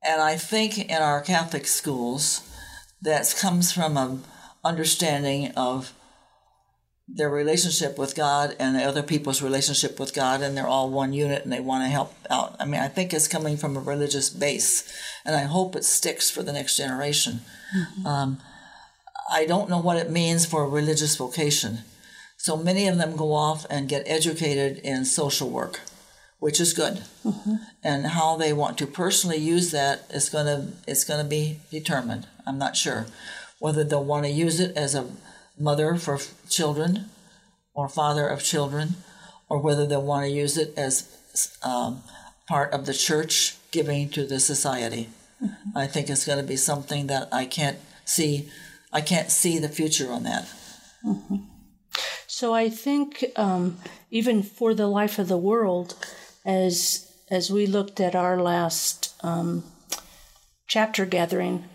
And 0.06 0.22
I 0.22 0.36
think 0.36 0.90
in 0.90 1.02
our 1.02 1.22
Catholic 1.22 1.66
schools, 1.66 2.42
that 3.02 3.34
comes 3.40 3.72
from 3.72 3.96
a 3.96 4.20
understanding 4.66 5.54
of 5.56 5.94
their 7.08 7.30
relationship 7.30 7.98
with 7.98 8.16
God 8.16 8.56
and 8.60 8.76
the 8.76 8.84
other 8.84 9.04
people's 9.04 9.42
relationship 9.42 10.00
with 10.00 10.14
God, 10.14 10.42
and 10.42 10.56
they're 10.56 10.68
all 10.68 10.90
one 10.90 11.14
unit 11.14 11.44
and 11.44 11.52
they 11.52 11.60
want 11.60 11.84
to 11.84 11.90
help 11.90 12.14
out. 12.30 12.56
I 12.60 12.66
mean, 12.66 12.80
I 12.80 12.88
think 12.88 13.14
it's 13.14 13.28
coming 13.28 13.58
from 13.58 13.76
a 13.76 13.82
religious 13.82 14.30
base, 14.30 14.92
and 15.26 15.36
I 15.36 15.44
hope 15.44 15.76
it 15.76 15.84
sticks 15.84 16.32
for 16.32 16.44
the 16.44 16.54
next 16.54 16.78
generation. 16.78 17.42
Um, 18.06 18.40
I 19.30 19.46
don't 19.46 19.70
know 19.70 19.80
what 19.80 19.98
it 19.98 20.12
means 20.12 20.46
for 20.46 20.64
a 20.64 20.70
religious 20.70 21.16
vocation. 21.16 21.80
So 22.38 22.58
many 22.58 22.88
of 22.88 22.98
them 22.98 23.16
go 23.16 23.34
off 23.34 23.66
and 23.70 23.88
get 23.88 24.04
educated 24.06 24.78
in 24.80 25.06
social 25.06 25.50
work, 25.50 25.80
which 26.40 26.60
is 26.60 26.74
good. 26.74 27.04
And 27.84 28.08
how 28.08 28.38
they 28.38 28.54
want 28.54 28.78
to 28.80 28.88
personally 28.88 29.38
use 29.38 29.72
that 29.72 30.04
is 30.10 30.30
going 30.30 30.46
to 30.46 30.74
it's 30.86 31.04
going 31.04 31.24
to 31.24 31.30
be 31.30 31.60
determined. 31.72 32.28
I'm 32.46 32.58
not 32.58 32.76
sure 32.76 33.08
whether 33.60 33.84
they'll 33.84 34.04
want 34.04 34.26
to 34.26 34.32
use 34.32 34.60
it 34.60 34.76
as 34.76 34.94
a 34.94 35.08
mother 35.58 35.96
for 35.96 36.20
children 36.50 37.06
or 37.74 37.90
father 37.90 38.28
of 38.28 38.44
children, 38.44 38.96
or 39.50 39.60
whether 39.60 39.86
they'll 39.86 40.02
want 40.02 40.26
to 40.26 40.30
use 40.30 40.58
it 40.58 40.74
as 40.78 41.18
um, 41.64 42.04
part 42.48 42.72
of 42.72 42.86
the 42.86 42.94
church 42.94 43.56
giving 43.72 44.10
to 44.10 44.26
the 44.26 44.40
society. 44.40 45.10
I 45.76 45.88
think 45.88 46.10
it's 46.10 46.26
going 46.26 46.38
to 46.38 46.48
be 46.48 46.56
something 46.56 47.08
that 47.08 47.28
I 47.32 47.46
can't 47.46 47.78
see. 48.06 48.50
I 48.92 49.02
can't 49.02 49.32
see 49.32 49.60
the 49.60 49.70
future 49.70 50.12
on 50.12 50.24
that. 50.24 50.48
So 52.28 52.54
I 52.54 52.70
think 52.70 53.26
um, 53.36 53.78
even 54.12 54.44
for 54.44 54.74
the 54.74 54.88
life 54.88 55.20
of 55.20 55.28
the 55.28 55.38
world, 55.38 55.96
as 56.46 57.12
as 57.30 57.50
we 57.50 57.66
looked 57.66 58.00
at 58.00 58.16
our 58.16 58.42
last 58.42 59.14
um, 59.24 59.64
chapter 60.68 61.06
gathering, 61.06 61.66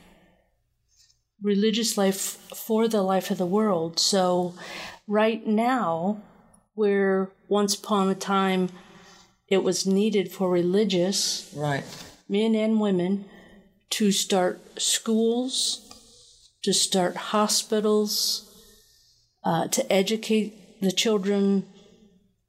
religious 1.42 1.96
life 1.96 2.20
for 2.54 2.88
the 2.88 3.02
life 3.02 3.30
of 3.30 3.38
the 3.38 3.46
world. 3.46 3.98
So, 3.98 4.54
right 5.06 5.46
now, 5.46 6.20
where 6.74 7.30
once 7.48 7.74
upon 7.74 8.08
a 8.08 8.14
time 8.14 8.68
it 9.48 9.62
was 9.62 9.86
needed 9.86 10.30
for 10.30 10.50
religious 10.50 11.50
Right. 11.54 11.84
men 12.28 12.54
and 12.54 12.80
women 12.80 13.24
to 13.90 14.12
start 14.12 14.60
schools, 14.80 15.80
to 16.62 16.72
start 16.74 17.16
hospitals, 17.16 18.44
uh, 19.44 19.68
to 19.68 19.90
educate 19.92 20.80
the 20.82 20.92
children, 20.92 21.64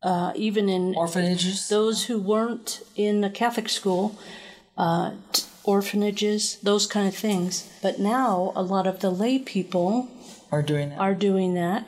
uh, 0.03 0.33
even 0.35 0.67
in 0.69 0.95
Orphanages. 0.95 1.69
those 1.69 2.05
who 2.05 2.19
weren't 2.19 2.81
in 2.95 3.23
a 3.23 3.29
Catholic 3.29 3.69
school, 3.69 4.17
uh, 4.77 5.11
t- 5.31 5.43
orphanages, 5.69 6.57
those 6.63 6.87
kind 6.87 7.07
of 7.07 7.15
things. 7.15 7.69
But 7.83 7.99
now 7.99 8.51
a 8.55 8.63
lot 8.63 8.87
of 8.87 9.01
the 9.01 9.11
lay 9.11 9.37
people 9.37 10.09
are 10.51 10.63
doing 10.63 10.89
that. 10.89 10.99
are 10.99 11.13
doing 11.13 11.53
that. 11.53 11.87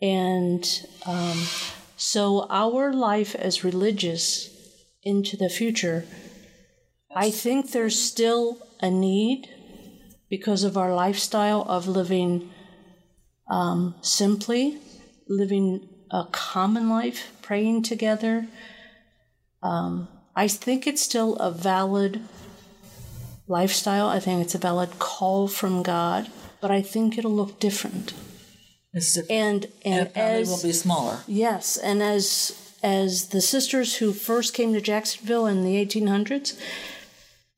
And 0.00 0.64
um, 1.06 1.38
so 1.96 2.46
our 2.50 2.92
life 2.92 3.36
as 3.36 3.62
religious 3.62 4.50
into 5.04 5.36
the 5.36 5.48
future, 5.48 6.04
I 7.14 7.30
think 7.30 7.70
there's 7.70 7.96
still 7.96 8.58
a 8.80 8.90
need 8.90 9.48
because 10.28 10.64
of 10.64 10.76
our 10.76 10.92
lifestyle 10.92 11.62
of 11.68 11.86
living 11.86 12.50
um, 13.48 13.94
simply, 14.00 14.78
living 15.28 15.88
a 16.10 16.24
common 16.32 16.88
life, 16.88 17.30
praying 17.40 17.84
together. 17.84 18.48
Um, 19.62 20.08
I 20.34 20.48
think 20.48 20.86
it's 20.86 21.02
still 21.02 21.36
a 21.36 21.52
valid 21.52 22.20
lifestyle. 23.52 24.08
I 24.08 24.20
think 24.20 24.42
it's 24.42 24.54
a 24.54 24.58
valid 24.58 24.98
call 24.98 25.46
from 25.48 25.82
God, 25.82 26.22
but 26.60 26.70
I 26.70 26.82
think 26.82 27.16
it'll 27.18 27.36
look 27.42 27.60
different. 27.60 28.14
And 28.94 29.04
and, 29.30 29.66
and 29.84 30.16
as 30.16 30.48
will 30.48 30.62
be 30.62 30.72
smaller. 30.72 31.18
yes, 31.26 31.76
and 31.78 32.02
as 32.02 32.52
as 32.82 33.28
the 33.28 33.40
sisters 33.40 33.96
who 33.98 34.12
first 34.12 34.54
came 34.54 34.72
to 34.74 34.80
Jacksonville 34.80 35.46
in 35.46 35.64
the 35.64 35.74
1800s, 35.86 36.58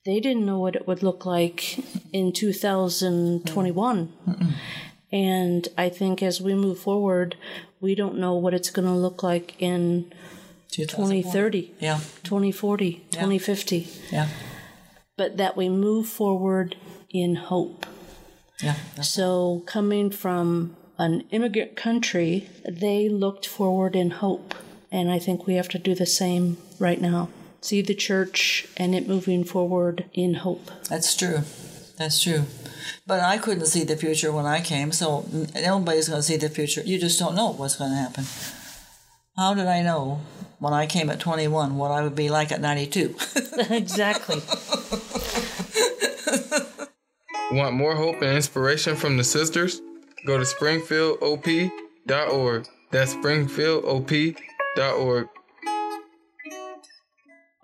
they 0.04 0.20
didn't 0.20 0.44
know 0.46 0.58
what 0.60 0.76
it 0.76 0.86
would 0.86 1.02
look 1.02 1.24
like 1.26 1.78
in 2.12 2.30
2021. 2.32 4.12
And 5.10 5.68
I 5.78 5.88
think 5.88 6.22
as 6.22 6.40
we 6.40 6.54
move 6.54 6.78
forward, 6.78 7.36
we 7.80 7.94
don't 7.94 8.18
know 8.18 8.34
what 8.34 8.52
it's 8.54 8.70
going 8.70 8.86
to 8.88 8.94
look 8.94 9.22
like 9.22 9.54
in 9.60 10.12
2030, 10.72 11.72
Yeah, 11.80 12.00
2040, 12.24 13.02
2050. 13.12 13.88
yeah, 14.12 14.28
But 15.16 15.36
that 15.36 15.56
we 15.56 15.68
move 15.68 16.08
forward 16.08 16.76
in 17.10 17.36
hope. 17.36 17.86
yeah. 18.60 18.74
So, 19.00 19.62
coming 19.66 20.10
from 20.10 20.76
an 20.98 21.22
immigrant 21.30 21.76
country, 21.76 22.48
they 22.68 23.08
looked 23.08 23.46
forward 23.46 23.94
in 23.96 24.10
hope. 24.10 24.54
And 24.90 25.10
I 25.10 25.18
think 25.18 25.46
we 25.46 25.54
have 25.54 25.68
to 25.70 25.78
do 25.78 25.94
the 25.94 26.06
same 26.06 26.56
right 26.78 27.00
now. 27.00 27.28
See 27.60 27.82
the 27.82 27.94
church 27.94 28.66
and 28.76 28.94
it 28.94 29.08
moving 29.08 29.44
forward 29.44 30.04
in 30.12 30.34
hope. 30.34 30.70
That's 30.88 31.16
true. 31.16 31.40
That's 31.96 32.22
true. 32.22 32.44
But 33.06 33.20
I 33.20 33.38
couldn't 33.38 33.66
see 33.66 33.84
the 33.84 33.96
future 33.96 34.32
when 34.32 34.46
I 34.46 34.60
came, 34.60 34.92
so 34.92 35.26
nobody's 35.54 36.08
going 36.08 36.18
to 36.18 36.22
see 36.22 36.36
the 36.36 36.48
future. 36.48 36.82
You 36.84 36.98
just 36.98 37.18
don't 37.18 37.34
know 37.34 37.52
what's 37.52 37.76
going 37.76 37.90
to 37.90 37.96
happen. 37.96 38.24
How 39.36 39.54
did 39.54 39.66
I 39.66 39.82
know 39.82 40.20
when 40.58 40.72
I 40.72 40.86
came 40.86 41.10
at 41.10 41.20
21 41.20 41.76
what 41.76 41.90
I 41.90 42.02
would 42.02 42.14
be 42.14 42.30
like 42.30 42.52
at 42.52 42.60
92? 42.60 43.16
exactly. 43.70 44.36
Want 47.52 47.74
more 47.74 47.94
hope 47.94 48.22
and 48.22 48.36
inspiration 48.36 48.96
from 48.96 49.16
the 49.16 49.24
sisters? 49.24 49.80
Go 50.26 50.38
to 50.38 50.44
springfieldop.org. 50.44 52.66
That's 52.90 53.14
springfieldop.org. 53.14 55.28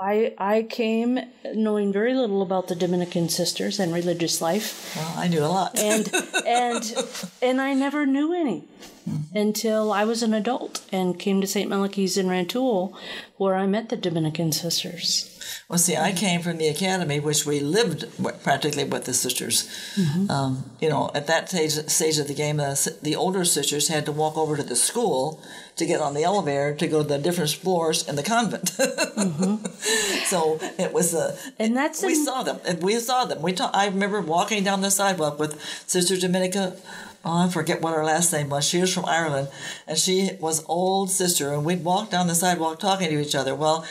I, 0.01 0.35
I 0.39 0.63
came 0.63 1.21
knowing 1.55 1.93
very 1.93 2.15
little 2.15 2.41
about 2.41 2.69
the 2.69 2.75
Dominican 2.75 3.29
sisters 3.29 3.79
and 3.79 3.93
religious 3.93 4.41
life. 4.41 4.97
well, 4.97 5.15
I 5.17 5.29
knew 5.29 5.41
a 5.41 5.47
lot. 5.47 5.79
and 5.79 6.11
and 6.47 6.95
and 7.43 7.61
I 7.61 7.75
never 7.75 8.07
knew 8.07 8.33
any 8.33 8.65
mm-hmm. 9.09 9.37
until 9.37 9.93
I 9.93 10.05
was 10.05 10.23
an 10.23 10.33
adult 10.33 10.83
and 10.91 11.19
came 11.19 11.41
to 11.43 11.47
St. 11.47 11.69
Malachy's 11.69 12.17
in 12.17 12.29
Rantoul, 12.29 12.97
where 13.37 13.57
I 13.57 13.67
met 13.67 13.91
the 13.91 13.97
Dominican 13.97 14.53
sisters. 14.53 15.30
Well, 15.71 15.79
see, 15.79 15.97
I 15.97 16.11
mm-hmm. 16.11 16.19
came 16.19 16.43
from 16.43 16.57
the 16.57 16.67
academy, 16.67 17.21
which 17.21 17.47
we 17.47 17.61
lived 17.61 18.05
practically 18.43 18.83
with 18.83 19.05
the 19.05 19.15
sisters. 19.15 19.69
Mm-hmm. 19.95 20.29
Um, 20.29 20.69
you 20.81 20.89
know, 20.89 21.13
at 21.15 21.29
that 21.29 21.49
stage, 21.49 21.71
stage 21.89 22.19
of 22.19 22.27
the 22.27 22.35
game, 22.35 22.57
the, 22.57 22.99
the 23.01 23.15
older 23.15 23.45
sisters 23.45 23.87
had 23.87 24.05
to 24.07 24.11
walk 24.11 24.37
over 24.37 24.57
to 24.57 24.65
the 24.65 24.75
school 24.75 25.41
to 25.77 25.87
get 25.87 26.01
on 26.01 26.15
the 26.15 26.25
elevator 26.25 26.75
to 26.75 26.89
go 26.89 27.03
to 27.03 27.09
the 27.09 27.19
different 27.19 27.53
floors 27.53 28.09
in 28.09 28.17
the 28.17 28.25
convent. 28.25 28.73
Mm-hmm. 28.73 29.65
so 30.25 30.59
it 30.77 30.93
was 30.93 31.15
a. 31.15 31.39
And 31.61 31.77
that's 31.77 32.03
we 32.03 32.17
saw 32.17 32.43
them, 32.43 32.59
and 32.67 32.83
we 32.83 32.97
saw 32.97 33.25
them. 33.27 33.41
We 33.41 33.53
ta- 33.53 33.71
I 33.73 33.87
remember 33.87 34.21
walking 34.21 34.65
down 34.65 34.81
the 34.81 34.91
sidewalk 34.91 35.39
with 35.39 35.63
Sister 35.87 36.17
Dominica. 36.17 36.77
Oh, 37.25 37.47
I 37.47 37.49
forget 37.49 37.81
what 37.81 37.95
her 37.95 38.05
last 38.05 38.33
name 38.33 38.49
was. 38.49 38.67
She 38.67 38.81
was 38.81 38.93
from 38.93 39.05
Ireland, 39.05 39.47
and 39.87 39.97
she 39.97 40.31
was 40.41 40.65
old 40.67 41.11
sister, 41.11 41.53
and 41.53 41.65
we'd 41.65 41.85
walk 41.85 42.11
down 42.11 42.27
the 42.27 42.35
sidewalk 42.35 42.81
talking 42.81 43.09
to 43.09 43.21
each 43.21 43.37
other. 43.37 43.55
Well, 43.55 43.87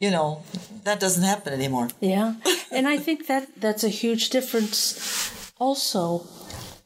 you 0.00 0.10
know, 0.10 0.42
that 0.84 0.98
doesn't 0.98 1.22
happen 1.22 1.52
anymore. 1.52 1.88
Yeah, 2.00 2.34
and 2.72 2.88
I 2.88 2.96
think 2.96 3.26
that 3.28 3.60
that's 3.60 3.84
a 3.84 3.88
huge 3.88 4.30
difference. 4.30 5.52
Also, 5.58 6.26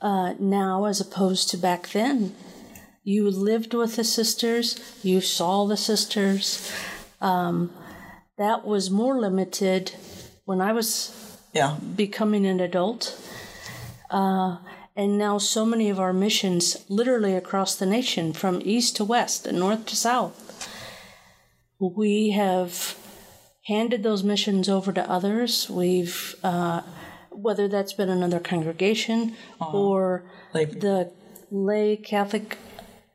uh, 0.01 0.35
now 0.39 0.85
as 0.85 1.01
opposed 1.01 1.49
to 1.51 1.57
back 1.57 1.89
then, 1.91 2.35
you 3.05 3.31
lived 3.31 3.73
with 3.73 3.97
the 3.97 4.05
sisters, 4.05 4.79
you 5.03 5.21
saw 5.21 5.67
the 5.67 5.77
sisters. 5.77 6.73
Um, 7.21 7.71
that 8.37 8.67
was 8.67 8.91
more 8.91 9.19
limited 9.21 9.93
when 10.45 10.61
I 10.61 10.73
was 10.73 11.39
Yeah, 11.53 11.77
becoming 11.97 12.47
an 12.47 12.59
adult. 12.61 13.17
Uh, 14.11 14.59
and 14.97 15.19
now, 15.19 15.39
so 15.39 15.65
many 15.65 15.91
of 15.91 15.99
our 15.99 16.13
missions, 16.13 16.85
literally 16.89 17.35
across 17.35 17.75
the 17.75 17.87
nation, 17.87 18.33
from 18.33 18.61
east 18.65 18.97
to 18.97 19.05
west 19.05 19.47
and 19.47 19.59
north 19.59 19.87
to 19.87 19.97
south, 19.97 20.69
we 21.79 22.31
have 22.31 22.97
handed 23.65 24.03
those 24.03 24.23
missions 24.23 24.69
over 24.69 24.93
to 24.93 25.11
others. 25.11 25.69
We've, 25.71 26.35
uh, 26.43 26.83
whether 27.31 27.67
that's 27.69 27.93
been 27.93 28.11
another 28.11 28.41
congregation 28.41 29.35
or 29.61 30.25
Lay- 30.53 30.67
the 30.67 31.11
lay 31.51 31.97
Catholic 31.97 32.59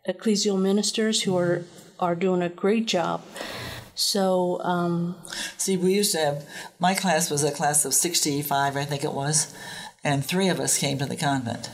ecclesial 0.08 0.60
ministers 0.60 1.24
who 1.24 1.38
are, 1.38 1.64
are 2.00 2.16
doing 2.16 2.42
a 2.42 2.50
great 2.50 2.86
job. 2.86 3.24
So, 3.96 4.62
um, 4.64 5.16
See, 5.58 5.76
we 5.76 5.94
used 5.94 6.14
to 6.14 6.20
have, 6.20 6.46
my 6.80 6.94
class 6.94 7.30
was 7.30 7.44
a 7.44 7.52
class 7.52 7.84
of 7.84 7.94
65, 7.94 8.78
I 8.78 8.86
think 8.86 9.04
it 9.04 9.12
was, 9.14 9.54
and 10.04 10.26
three 10.26 10.48
of 10.48 10.60
us 10.60 10.78
came 10.78 10.98
to 11.00 11.06
the 11.06 11.18
convent. 11.18 11.70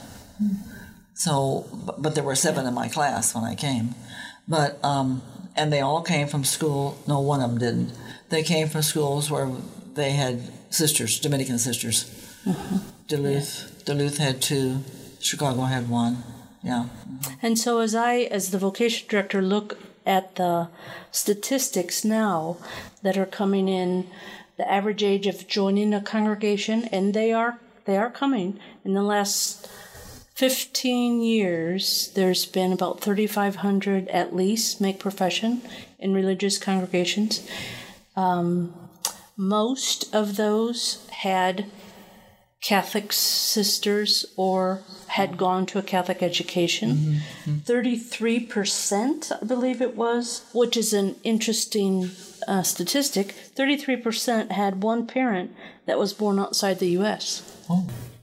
So, 1.14 1.66
but, 1.72 2.02
but 2.02 2.16
there 2.16 2.24
were 2.24 2.36
seven 2.36 2.66
in 2.66 2.74
my 2.74 2.88
class 2.90 3.34
when 3.36 3.44
I 3.44 3.54
came. 3.56 3.94
But, 4.48 4.84
um, 4.84 5.22
and 5.56 5.72
they 5.72 5.82
all 5.82 6.02
came 6.02 6.28
from 6.28 6.44
school, 6.44 6.98
no, 7.08 7.20
one 7.20 7.42
of 7.42 7.52
them 7.52 7.60
didn't. 7.60 7.94
They 8.30 8.44
came 8.44 8.68
from 8.68 8.82
schools 8.82 9.30
where 9.30 9.52
they 9.94 10.12
had 10.12 10.42
sisters, 10.70 11.20
Dominican 11.20 11.60
sisters. 11.60 12.06
Mm-hmm. 12.46 12.78
Duluth, 13.08 13.84
Duluth 13.86 14.18
had 14.18 14.42
two, 14.42 14.84
Chicago 15.20 15.62
had 15.64 15.90
one. 15.90 16.24
Yeah. 16.64 16.88
And 17.42 17.60
so, 17.60 17.80
as 17.80 17.94
I, 17.94 18.22
as 18.22 18.52
the 18.52 18.58
vocation 18.58 19.08
director, 19.08 19.42
look 19.42 19.78
at 20.06 20.36
the 20.36 20.70
statistics 21.12 22.04
now 22.04 22.58
that 23.04 23.18
are 23.18 23.26
coming 23.26 23.68
in, 23.68 24.08
the 24.58 24.70
average 24.72 25.04
age 25.04 25.28
of 25.28 25.48
joining 25.48 25.94
a 25.94 26.02
congregation, 26.02 26.86
and 26.86 27.14
they 27.14 27.32
are 27.32 27.60
they 27.86 27.98
are 27.98 28.10
coming 28.10 28.60
in 28.84 28.96
the 28.96 29.04
last 29.04 29.70
15 30.34 31.22
years 31.22 32.12
there's 32.16 32.46
been 32.46 32.74
about 32.74 33.00
3500 33.00 34.08
at 34.10 34.36
least 34.36 34.82
make 34.82 35.00
profession 35.00 35.62
in 36.00 36.14
religious 36.14 36.58
congregations 36.58 37.48
um, 38.16 38.74
most 39.38 40.14
of 40.14 40.38
those 40.38 41.08
had 41.10 41.66
Catholic 42.62 43.14
sisters 43.14 44.26
or 44.36 44.82
had 45.08 45.38
gone 45.38 45.68
to 45.68 45.78
a 45.78 45.84
Catholic 45.84 46.24
education. 46.24 47.20
33%, 47.46 49.32
I 49.32 49.46
believe 49.46 49.82
it 49.84 49.96
was, 49.96 50.46
which 50.52 50.76
is 50.76 50.92
an 50.92 51.16
interesting 51.24 52.10
uh, 52.48 52.64
statistic. 52.64 53.36
33% 53.56 54.52
had 54.52 54.82
one 54.82 55.06
parent 55.06 55.56
that 55.86 56.00
was 56.00 56.14
born 56.14 56.40
outside 56.40 56.80
the 56.80 56.90
U.S. 56.92 57.44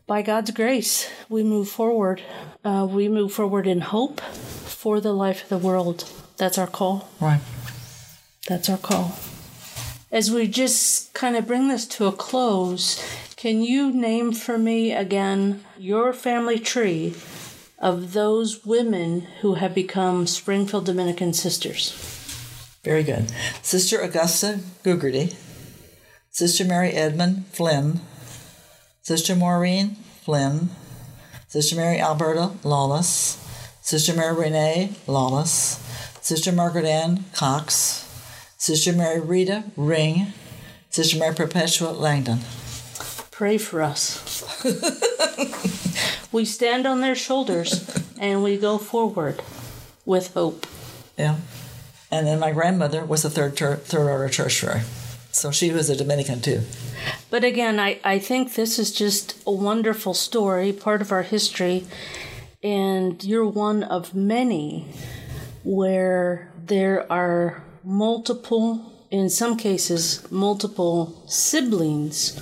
By 0.08 0.22
God's 0.22 0.50
grace, 0.50 1.08
we 1.28 1.44
move 1.44 1.68
forward. 1.68 2.22
Uh, 2.64 2.86
we 2.90 3.08
move 3.08 3.32
forward 3.32 3.68
in 3.68 3.80
hope 3.80 4.20
for 4.20 5.00
the 5.00 5.12
life 5.12 5.44
of 5.44 5.48
the 5.50 5.58
world. 5.58 6.10
That's 6.36 6.58
our 6.58 6.66
call. 6.66 7.08
Right. 7.20 7.40
That's 8.48 8.68
our 8.68 8.78
call. 8.78 9.14
As 10.12 10.30
we 10.30 10.46
just 10.46 11.14
kind 11.14 11.36
of 11.36 11.46
bring 11.46 11.68
this 11.68 11.86
to 11.88 12.06
a 12.06 12.12
close, 12.12 13.02
Can 13.42 13.60
you 13.62 13.90
name 13.90 14.30
for 14.32 14.56
me 14.56 14.92
again 14.92 15.64
your 15.76 16.12
family 16.12 16.60
tree 16.60 17.14
of 17.78 18.12
those 18.12 18.64
women 18.64 19.22
who 19.40 19.54
have 19.54 19.74
become 19.74 20.28
Springfield 20.28 20.86
Dominican 20.86 21.32
sisters? 21.32 21.90
Very 22.84 23.02
good. 23.02 23.32
Sister 23.62 24.00
Augusta 24.00 24.60
Gugerty, 24.84 25.34
Sister 26.30 26.64
Mary 26.64 26.90
Edmund 26.90 27.46
Flynn, 27.46 28.00
Sister 29.02 29.34
Maureen 29.34 29.96
Flynn, 30.22 30.70
Sister 31.48 31.74
Mary 31.74 32.00
Alberta 32.00 32.52
Lawless, 32.62 33.38
Sister 33.80 34.14
Mary 34.14 34.36
Renee 34.36 34.92
Lawless, 35.08 35.82
Sister 36.20 36.52
Margaret 36.52 36.84
Ann 36.84 37.24
Cox, 37.32 38.01
Sister 38.62 38.92
Mary 38.92 39.18
Rita 39.18 39.64
Ring, 39.76 40.32
Sister 40.88 41.18
Mary 41.18 41.34
Perpetua 41.34 41.90
Langdon. 41.90 42.38
Pray 43.32 43.58
for 43.58 43.82
us. 43.82 44.44
we 46.32 46.44
stand 46.44 46.86
on 46.86 47.00
their 47.00 47.16
shoulders 47.16 47.84
and 48.20 48.40
we 48.40 48.56
go 48.56 48.78
forward 48.78 49.42
with 50.04 50.32
hope. 50.34 50.68
Yeah. 51.18 51.38
And 52.08 52.24
then 52.24 52.38
my 52.38 52.52
grandmother 52.52 53.04
was 53.04 53.24
a 53.24 53.30
third 53.30 53.56
ter- 53.56 53.78
third 53.78 54.08
order 54.08 54.28
tertiary. 54.28 54.82
So 55.32 55.50
she 55.50 55.72
was 55.72 55.90
a 55.90 55.96
Dominican 55.96 56.40
too. 56.40 56.60
But 57.30 57.42
again, 57.42 57.80
I, 57.80 57.98
I 58.04 58.20
think 58.20 58.54
this 58.54 58.78
is 58.78 58.92
just 58.92 59.42
a 59.44 59.50
wonderful 59.50 60.14
story, 60.14 60.72
part 60.72 61.02
of 61.02 61.10
our 61.10 61.22
history, 61.24 61.84
and 62.62 63.24
you're 63.24 63.44
one 63.44 63.82
of 63.82 64.14
many 64.14 64.86
where 65.64 66.52
there 66.64 67.10
are 67.10 67.64
multiple, 67.84 68.92
in 69.10 69.28
some 69.30 69.56
cases, 69.56 70.30
multiple 70.30 71.22
siblings 71.26 72.38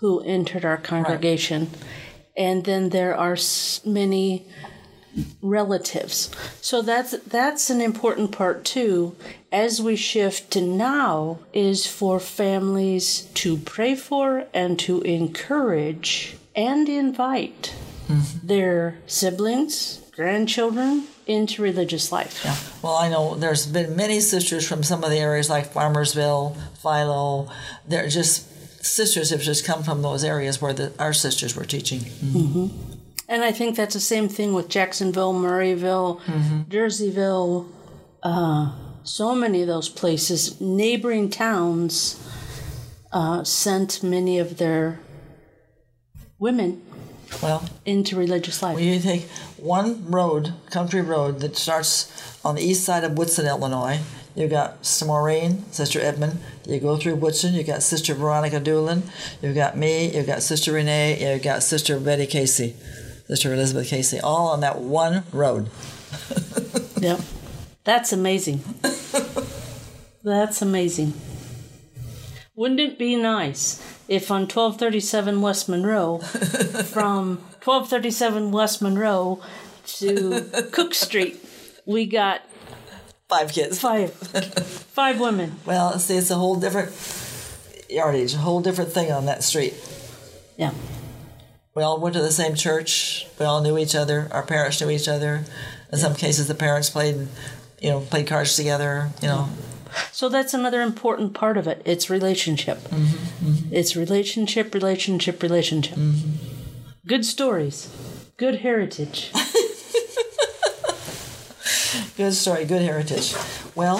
who 0.00 0.20
entered 0.20 0.64
our 0.64 0.76
congregation. 0.76 1.62
Right. 1.70 1.78
And 2.36 2.64
then 2.64 2.88
there 2.88 3.16
are 3.16 3.36
many 3.84 4.46
relatives. 5.42 6.30
So 6.60 6.82
that's 6.82 7.12
that's 7.18 7.70
an 7.70 7.80
important 7.80 8.32
part 8.32 8.64
too 8.64 9.14
as 9.52 9.82
we 9.82 9.94
shift 9.94 10.50
to 10.52 10.60
now 10.62 11.38
is 11.52 11.86
for 11.86 12.18
families 12.18 13.28
to 13.34 13.58
pray 13.58 13.94
for 13.94 14.46
and 14.54 14.78
to 14.78 15.02
encourage 15.02 16.36
and 16.56 16.88
invite 16.88 17.74
mm-hmm. 18.08 18.46
their 18.46 18.98
siblings, 19.06 20.00
grandchildren 20.14 21.06
into 21.26 21.62
religious 21.62 22.10
life. 22.12 22.42
Yeah. 22.44 22.56
Well, 22.82 22.96
I 22.96 23.08
know 23.08 23.34
there's 23.34 23.66
been 23.66 23.96
many 23.96 24.20
sisters 24.20 24.66
from 24.66 24.82
some 24.82 25.04
of 25.04 25.10
the 25.10 25.18
areas 25.18 25.48
like 25.48 25.72
Farmersville, 25.72 26.56
Philo. 26.82 27.50
They're 27.86 28.08
just 28.08 28.48
sisters 28.84 29.30
have 29.30 29.40
just 29.40 29.64
come 29.64 29.82
from 29.82 30.02
those 30.02 30.24
areas 30.24 30.60
where 30.60 30.72
the, 30.72 30.92
our 30.98 31.12
sisters 31.12 31.54
were 31.54 31.64
teaching. 31.64 32.00
Mm-hmm. 32.00 32.38
Mm-hmm. 32.38 32.92
And 33.28 33.44
I 33.44 33.52
think 33.52 33.76
that's 33.76 33.94
the 33.94 34.00
same 34.00 34.28
thing 34.28 34.52
with 34.52 34.68
Jacksonville, 34.68 35.32
Murrayville, 35.32 36.20
mm-hmm. 36.22 36.62
Jerseyville, 36.62 37.68
uh, 38.22 38.72
so 39.04 39.34
many 39.34 39.62
of 39.62 39.68
those 39.68 39.88
places. 39.88 40.60
Neighboring 40.60 41.30
towns 41.30 42.20
uh, 43.12 43.44
sent 43.44 44.02
many 44.02 44.38
of 44.38 44.58
their 44.58 45.00
women 46.38 46.82
well 47.42 47.64
into 47.86 48.16
religious 48.16 48.62
life. 48.62 48.74
Well, 48.74 48.84
you 48.84 49.00
take 49.00 49.28
one 49.62 50.10
road, 50.10 50.52
country 50.70 51.00
road 51.00 51.40
that 51.40 51.56
starts 51.56 52.10
on 52.44 52.56
the 52.56 52.62
east 52.62 52.84
side 52.84 53.04
of 53.04 53.16
Woodson, 53.16 53.46
Illinois. 53.46 54.00
You've 54.34 54.50
got 54.50 54.78
Maureen, 55.06 55.70
Sister 55.72 56.00
Edmund. 56.00 56.40
You 56.66 56.80
go 56.80 56.96
through 56.96 57.16
Woodson. 57.16 57.54
you've 57.54 57.66
got 57.66 57.82
Sister 57.82 58.14
Veronica 58.14 58.58
Doolin. 58.58 59.04
You've 59.40 59.54
got 59.54 59.76
me. 59.76 60.14
you've 60.14 60.26
got 60.26 60.42
Sister 60.42 60.72
Renee. 60.72 61.32
you've 61.34 61.42
got 61.42 61.62
Sister 61.62 62.00
Betty 62.00 62.26
Casey. 62.26 62.74
Sister 63.28 63.54
Elizabeth 63.54 63.88
Casey, 63.88 64.18
all 64.20 64.48
on 64.48 64.60
that 64.60 64.78
one 64.78 65.24
road. 65.32 65.70
yep. 67.00 67.20
That's 67.84 68.12
amazing. 68.12 68.62
That's 70.24 70.62
amazing. 70.62 71.14
Wouldn't 72.54 72.80
it 72.80 72.98
be 72.98 73.16
nice 73.16 73.80
if 74.12 74.30
on 74.30 74.42
1237 74.42 75.40
West 75.40 75.68
Monroe, 75.68 76.18
from 76.18 77.38
1237 77.64 78.52
West 78.52 78.82
Monroe 78.82 79.40
to 79.86 80.68
Cook 80.70 80.94
Street, 80.94 81.44
we 81.86 82.06
got 82.06 82.42
five 83.28 83.52
kids? 83.52 83.80
Five. 83.80 84.12
five 84.12 85.18
women. 85.18 85.56
Well, 85.64 85.98
see, 85.98 86.16
it's 86.16 86.30
a 86.30 86.34
whole 86.34 86.56
different 86.56 86.92
yardage, 87.88 88.34
a 88.34 88.38
whole 88.38 88.60
different 88.60 88.92
thing 88.92 89.10
on 89.10 89.26
that 89.26 89.42
street. 89.42 89.74
Yeah 90.56 90.72
we 91.74 91.82
all 91.82 91.98
went 91.98 92.14
to 92.14 92.22
the 92.22 92.32
same 92.32 92.54
church. 92.54 93.26
We 93.38 93.46
all 93.46 93.62
knew 93.62 93.78
each 93.78 93.94
other. 93.94 94.28
Our 94.30 94.42
parents 94.42 94.80
knew 94.80 94.90
each 94.90 95.08
other. 95.08 95.36
In 95.36 95.98
yeah. 95.98 95.98
some 95.98 96.14
cases, 96.14 96.48
the 96.48 96.54
parents 96.54 96.90
played, 96.90 97.28
you 97.80 97.90
know, 97.90 98.00
played 98.00 98.26
cards 98.26 98.56
together. 98.56 99.10
You 99.20 99.28
know. 99.28 99.48
So 100.12 100.28
that's 100.28 100.54
another 100.54 100.82
important 100.82 101.34
part 101.34 101.56
of 101.56 101.66
it. 101.66 101.82
It's 101.84 102.08
relationship. 102.10 102.78
Mm-hmm, 102.78 103.46
mm-hmm. 103.46 103.74
It's 103.74 103.96
relationship, 103.96 104.74
relationship, 104.74 105.42
relationship. 105.42 105.96
Mm-hmm. 105.96 106.30
Good 107.06 107.24
stories, 107.24 107.88
good 108.36 108.60
heritage. 108.60 109.32
good 112.16 112.32
story, 112.34 112.64
good 112.64 112.82
heritage. 112.82 113.34
Well, 113.74 113.98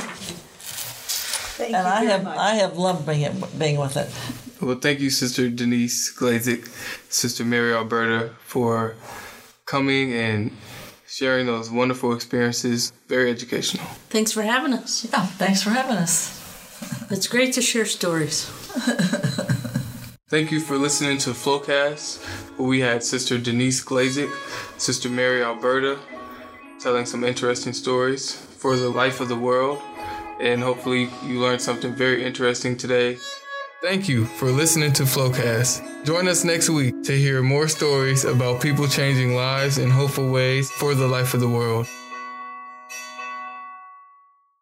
Thank 1.59 1.71
you. 1.71 1.77
and 1.77 1.87
I 1.87 2.05
have 2.05 2.25
much. 2.25 2.39
I 2.39 2.55
have 2.55 2.79
loved 2.79 3.07
being 3.07 3.43
being 3.59 3.79
with 3.79 3.97
it. 3.97 4.09
Well, 4.61 4.77
thank 4.79 5.01
you, 5.01 5.11
Sister 5.11 5.51
Denise 5.51 6.15
Glazik, 6.17 6.69
Sister 7.11 7.45
Mary 7.45 7.75
Alberta, 7.75 8.31
for 8.45 8.95
coming 9.67 10.13
and 10.13 10.53
sharing 11.13 11.45
those 11.45 11.71
wonderful 11.71 12.15
experiences. 12.15 12.93
Very 13.07 13.31
educational. 13.31 13.85
Thanks 14.09 14.33
for 14.33 14.43
having 14.43 14.73
us. 14.73 15.05
Yeah, 15.05 15.27
thanks 15.27 15.63
for 15.63 15.71
having 15.71 15.97
us. 15.97 16.41
It's 17.11 17.29
great 17.29 17.53
to 17.55 17.63
share 17.63 17.85
stories. 17.85 18.47
Thank 20.29 20.51
you 20.51 20.61
for 20.61 20.79
listening 20.79 21.19
to 21.19 21.31
Flowcast, 21.31 22.19
we 22.59 22.81
had 22.81 23.05
Sister 23.05 23.39
Denise 23.39 23.85
Glazik, 23.85 24.33
Sister 24.79 25.11
Mary 25.11 25.43
Alberta, 25.45 25.99
telling 26.81 27.05
some 27.05 27.23
interesting 27.23 27.75
stories 27.75 28.35
for 28.35 28.77
the 28.77 28.89
life 28.89 29.21
of 29.21 29.29
the 29.29 29.37
world. 29.37 29.81
And 30.41 30.63
hopefully, 30.63 31.11
you 31.27 31.39
learned 31.39 31.61
something 31.61 31.95
very 31.95 32.25
interesting 32.25 32.77
today 32.77 33.19
Thank 33.83 34.09
you 34.09 34.27
for 34.27 34.47
listening 34.47 34.93
to 34.93 35.03
Flowcast. 35.03 36.05
Join 36.05 36.29
us 36.29 36.45
next 36.45 36.71
week 36.71 37.03
to 37.03 37.19
hear 37.19 37.43
more 37.43 37.67
stories 37.67 38.25
about 38.25 38.63
people 38.63 38.87
changing 38.87 39.35
lives 39.35 39.79
in 39.79 39.91
hopeful 39.91 40.31
ways 40.31 40.71
for 40.71 40.95
the 40.95 41.09
life 41.09 41.35
of 41.35 41.41
the 41.41 41.49
world. 41.49 41.89